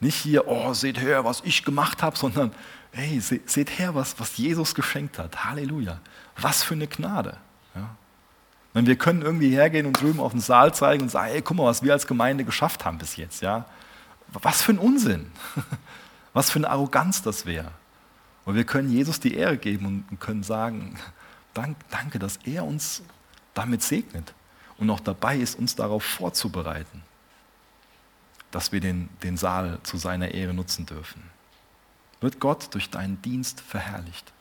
[0.00, 2.52] Nicht hier, oh, seht her, was ich gemacht habe, sondern,
[2.92, 5.44] hey, seht her, was, was Jesus geschenkt hat.
[5.44, 6.00] Halleluja.
[6.40, 7.36] Was für eine Gnade.
[7.74, 7.96] Ja.
[8.72, 11.56] Wenn wir können irgendwie hergehen und drüben auf den Saal zeigen und sagen, hey, guck
[11.56, 13.42] mal, was wir als Gemeinde geschafft haben bis jetzt.
[13.42, 13.66] Ja.
[14.32, 15.30] Was für ein Unsinn.
[16.32, 17.72] Was für eine Arroganz das wäre.
[18.44, 20.96] Und wir können Jesus die Ehre geben und können sagen,
[21.54, 23.02] danke, dass er uns
[23.54, 24.32] damit segnet
[24.78, 27.02] und noch dabei ist, uns darauf vorzubereiten,
[28.50, 31.22] dass wir den, den Saal zu seiner Ehre nutzen dürfen.
[32.20, 34.32] Wird Gott durch deinen Dienst verherrlicht?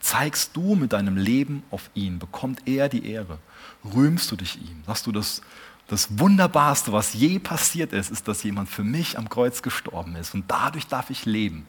[0.00, 2.18] Zeigst du mit deinem Leben auf ihn?
[2.18, 3.38] Bekommt er die Ehre?
[3.84, 4.82] Rühmst du dich ihm?
[4.86, 5.40] Sagst du, das,
[5.88, 10.34] das Wunderbarste, was je passiert ist, ist, dass jemand für mich am Kreuz gestorben ist
[10.34, 11.66] und dadurch darf ich leben.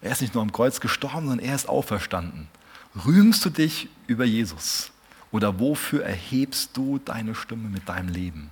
[0.00, 2.48] Er ist nicht nur am Kreuz gestorben, sondern er ist auferstanden.
[3.06, 4.91] Rühmst du dich über Jesus?
[5.32, 8.50] Oder wofür erhebst du deine Stimme mit deinem Leben?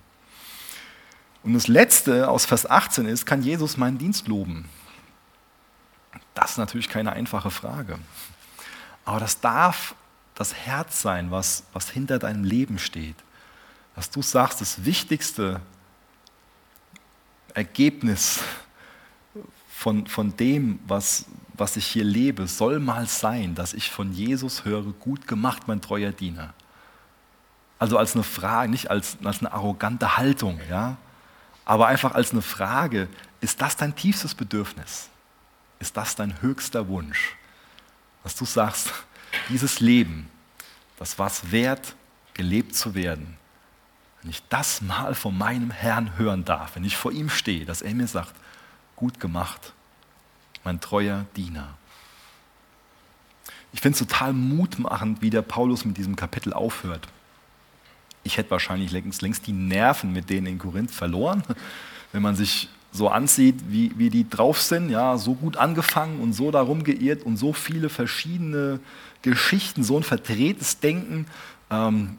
[1.43, 4.69] Und das letzte aus Vers 18 ist, kann Jesus meinen Dienst loben?
[6.35, 7.99] Das ist natürlich keine einfache Frage.
[9.05, 9.95] Aber das darf
[10.35, 13.17] das Herz sein, was, was hinter deinem Leben steht.
[13.95, 15.61] Dass du sagst, das wichtigste
[17.53, 18.41] Ergebnis
[19.69, 24.65] von, von dem, was, was ich hier lebe, soll mal sein, dass ich von Jesus
[24.65, 26.55] höre, gut gemacht, mein treuer Diener.
[27.81, 30.99] Also als eine Frage, nicht als, als eine arrogante Haltung, ja?
[31.65, 33.09] aber einfach als eine Frage,
[33.41, 35.09] ist das dein tiefstes Bedürfnis?
[35.79, 37.37] Ist das dein höchster Wunsch?
[38.23, 38.93] Dass du sagst,
[39.49, 40.29] dieses Leben,
[40.99, 41.95] das war es wert,
[42.35, 43.39] gelebt zu werden.
[44.21, 47.81] Wenn ich das mal von meinem Herrn hören darf, wenn ich vor ihm stehe, dass
[47.81, 48.35] er mir sagt,
[48.95, 49.73] gut gemacht,
[50.65, 51.69] mein treuer Diener.
[53.73, 57.09] Ich finde es total mutmachend, wie der Paulus mit diesem Kapitel aufhört
[58.23, 61.43] ich hätte wahrscheinlich längst, längst die Nerven mit denen in Korinth verloren,
[62.13, 66.33] wenn man sich so ansieht, wie, wie die drauf sind, ja, so gut angefangen und
[66.33, 68.81] so darum geirrt und so viele verschiedene
[69.23, 71.27] Geschichten, so ein verdrehtes Denken,
[71.71, 72.19] ähm,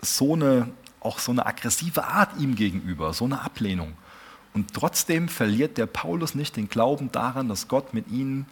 [0.00, 0.70] so eine,
[1.00, 3.92] auch so eine aggressive Art ihm gegenüber, so eine Ablehnung.
[4.54, 8.46] Und trotzdem verliert der Paulus nicht den Glauben daran, dass Gott mit ihnen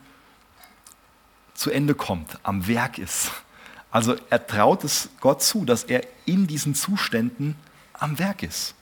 [1.54, 3.32] zu Ende kommt, am Werk ist.
[3.90, 7.56] Also er traut es Gott zu, dass er in diesen Zuständen
[7.94, 8.74] am Werk ist.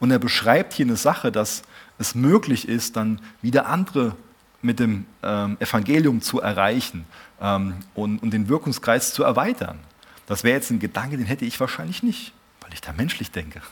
[0.00, 1.62] Und er beschreibt hier eine Sache, dass
[1.98, 4.16] es möglich ist, dann wieder andere
[4.62, 7.06] mit dem ähm, Evangelium zu erreichen
[7.40, 9.78] ähm, und, und den Wirkungskreis zu erweitern.
[10.26, 13.62] Das wäre jetzt ein Gedanke, den hätte ich wahrscheinlich nicht, weil ich da menschlich denke.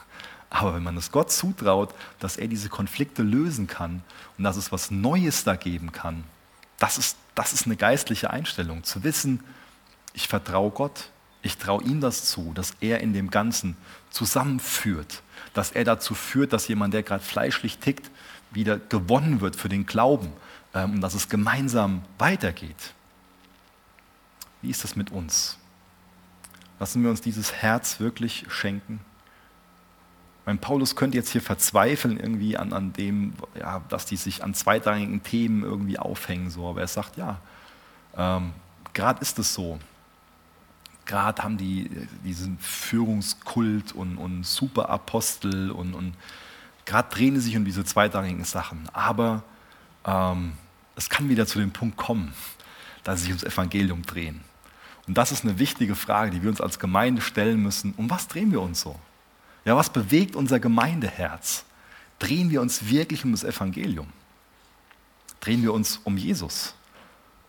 [0.50, 4.02] Aber wenn man es Gott zutraut, dass er diese Konflikte lösen kann
[4.36, 6.24] und dass es was Neues da geben kann,
[6.78, 9.40] das ist, das ist eine geistliche Einstellung, zu wissen,
[10.18, 11.10] ich vertraue Gott,
[11.42, 13.76] ich traue ihm das zu, dass er in dem Ganzen
[14.10, 15.22] zusammenführt,
[15.54, 18.10] dass er dazu führt, dass jemand, der gerade fleischlich tickt,
[18.50, 20.32] wieder gewonnen wird für den Glauben
[20.74, 22.94] ähm, und dass es gemeinsam weitergeht.
[24.60, 25.56] Wie ist das mit uns?
[26.80, 28.98] Lassen wir uns dieses Herz wirklich schenken?
[30.46, 34.52] Mein Paulus könnte jetzt hier verzweifeln irgendwie an, an dem, ja, dass die sich an
[34.52, 36.68] zweitrangigen Themen irgendwie aufhängen, so.
[36.68, 37.38] aber er sagt, ja,
[38.16, 38.52] ähm,
[38.94, 39.78] gerade ist es so
[41.08, 41.90] gerade haben die
[42.22, 46.14] diesen Führungskult und, und Superapostel und, und
[46.84, 48.88] gerade drehen sie sich um diese zweitrangige Sachen.
[48.92, 49.42] Aber
[50.04, 50.52] ähm,
[50.94, 52.32] es kann wieder zu dem Punkt kommen,
[53.02, 54.42] dass sie sich ums Evangelium drehen.
[55.08, 57.94] Und das ist eine wichtige Frage, die wir uns als Gemeinde stellen müssen.
[57.96, 58.94] Um was drehen wir uns so?
[59.64, 61.64] Ja, was bewegt unser Gemeindeherz?
[62.18, 64.08] Drehen wir uns wirklich um das Evangelium?
[65.40, 66.74] Drehen wir uns um Jesus?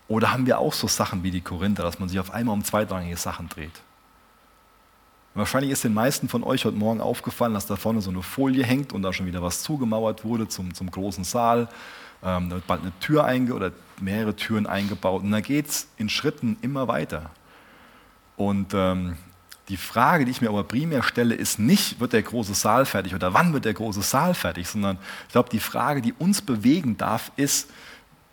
[0.10, 2.64] Oder haben wir auch so Sachen wie die Korinther, dass man sich auf einmal um
[2.64, 3.72] zweitrangige Sachen dreht?
[5.36, 8.66] Wahrscheinlich ist den meisten von euch heute Morgen aufgefallen, dass da vorne so eine Folie
[8.66, 11.70] hängt und da schon wieder was zugemauert wurde zum, zum großen Saal.
[12.24, 15.22] Ähm, da wird bald eine Tür einge oder mehrere Türen eingebaut.
[15.22, 17.30] Und da geht es in Schritten immer weiter.
[18.36, 19.16] Und ähm,
[19.70, 23.14] die Frage, die ich mir aber primär stelle, ist nicht, wird der große Saal fertig
[23.14, 24.98] oder wann wird der große Saal fertig, sondern
[25.28, 27.70] ich glaube, die Frage, die uns bewegen darf, ist,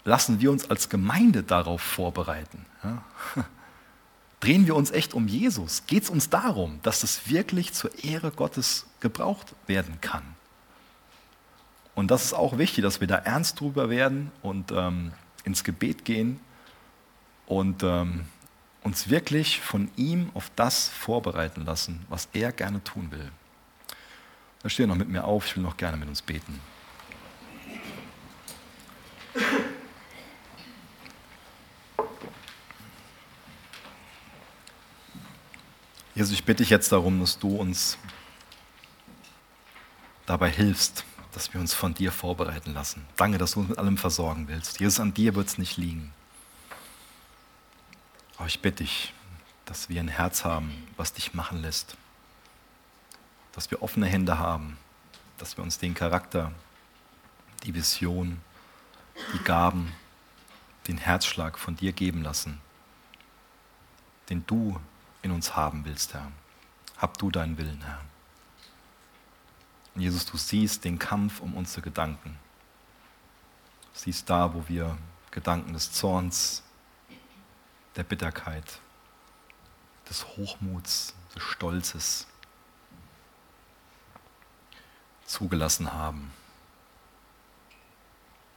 [0.07, 2.65] lassen wir uns als Gemeinde darauf vorbereiten?
[2.83, 3.05] Ja?
[4.41, 5.83] Drehen wir uns echt um Jesus?
[5.87, 10.23] Geht es uns darum, dass es wirklich zur Ehre Gottes gebraucht werden kann?
[11.95, 15.13] Und das ist auch wichtig, dass wir da ernst drüber werden und ähm,
[15.45, 16.39] ins Gebet gehen
[17.47, 18.27] und ähm,
[18.85, 23.31] uns wirklich von ihm auf das vorbereiten lassen, was er gerne tun will.
[24.63, 26.61] Da steht noch mit mir auf, ich will noch gerne mit uns beten.
[36.17, 37.99] Jesus, ich bitte dich jetzt darum, dass du uns
[40.25, 43.05] dabei hilfst, dass wir uns von dir vorbereiten lassen.
[43.17, 44.81] Danke, dass du uns mit allem versorgen willst.
[44.81, 46.15] Jesus, an dir wird es nicht liegen.
[48.39, 49.13] Aber ich bitte dich,
[49.67, 51.99] dass wir ein Herz haben, was dich machen lässt.
[53.53, 54.79] Dass wir offene Hände haben,
[55.37, 56.51] dass wir uns den Charakter,
[57.65, 58.41] die Vision,
[59.35, 59.93] die Gaben,
[60.89, 62.59] den Herzschlag von dir geben lassen,
[64.31, 64.81] den du
[65.27, 66.33] in uns haben willst, Herr.
[66.97, 68.01] Hab du deinen Willen, Herr.
[69.95, 72.39] Und Jesus, du siehst den Kampf um unsere Gedanken.
[73.93, 74.97] Du siehst da, wo wir
[75.31, 76.63] Gedanken des Zorns,
[77.97, 78.79] der Bitterkeit,
[80.09, 82.27] des Hochmuts, des Stolzes
[85.25, 86.31] zugelassen haben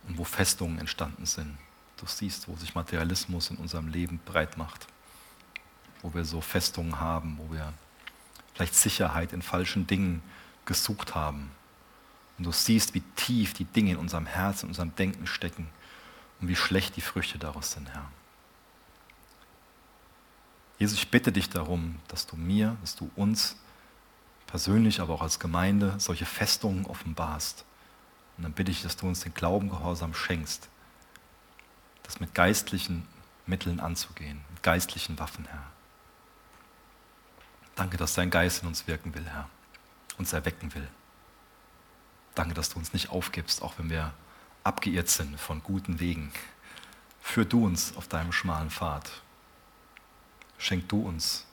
[0.07, 1.57] und wo Festungen entstanden sind.
[1.97, 4.88] Du siehst, wo sich Materialismus in unserem Leben breit macht
[6.02, 7.74] wo wir so Festungen haben, wo wir
[8.54, 10.22] vielleicht Sicherheit in falschen Dingen
[10.66, 11.52] gesucht haben.
[12.38, 15.68] Und du siehst, wie tief die Dinge in unserem Herzen, in unserem Denken stecken
[16.39, 18.10] und wie schlecht die Früchte daraus sind, Herr.
[20.78, 23.58] Jesus, ich bitte dich darum, dass du mir, dass du uns
[24.47, 27.66] persönlich, aber auch als Gemeinde solche Festungen offenbarst.
[28.38, 30.70] Und dann bitte ich, dass du uns den Glaubengehorsam schenkst,
[32.04, 33.06] das mit geistlichen
[33.45, 35.68] Mitteln anzugehen, mit geistlichen Waffen, Herr.
[37.80, 39.47] Danke, dass dein Geist in uns wirken will, Herr,
[40.17, 40.86] uns erwecken will.
[42.36, 44.11] Danke, dass du uns nicht aufgibst, auch wenn wir
[44.65, 46.34] abgeirrt sind von guten Wegen.
[47.21, 49.09] Führ du uns auf deinem schmalen Pfad.
[50.57, 51.45] Schenk du uns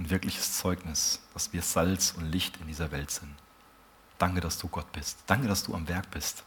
[0.00, 3.36] ein wirkliches Zeugnis, dass wir Salz und Licht in dieser Welt sind.
[4.18, 5.18] Danke, dass du Gott bist.
[5.28, 6.42] Danke, dass du am Werk bist.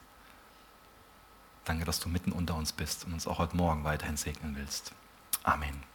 [1.63, 4.91] Danke, dass du mitten unter uns bist und uns auch heute Morgen weiterhin segnen willst.
[5.43, 5.92] Amen.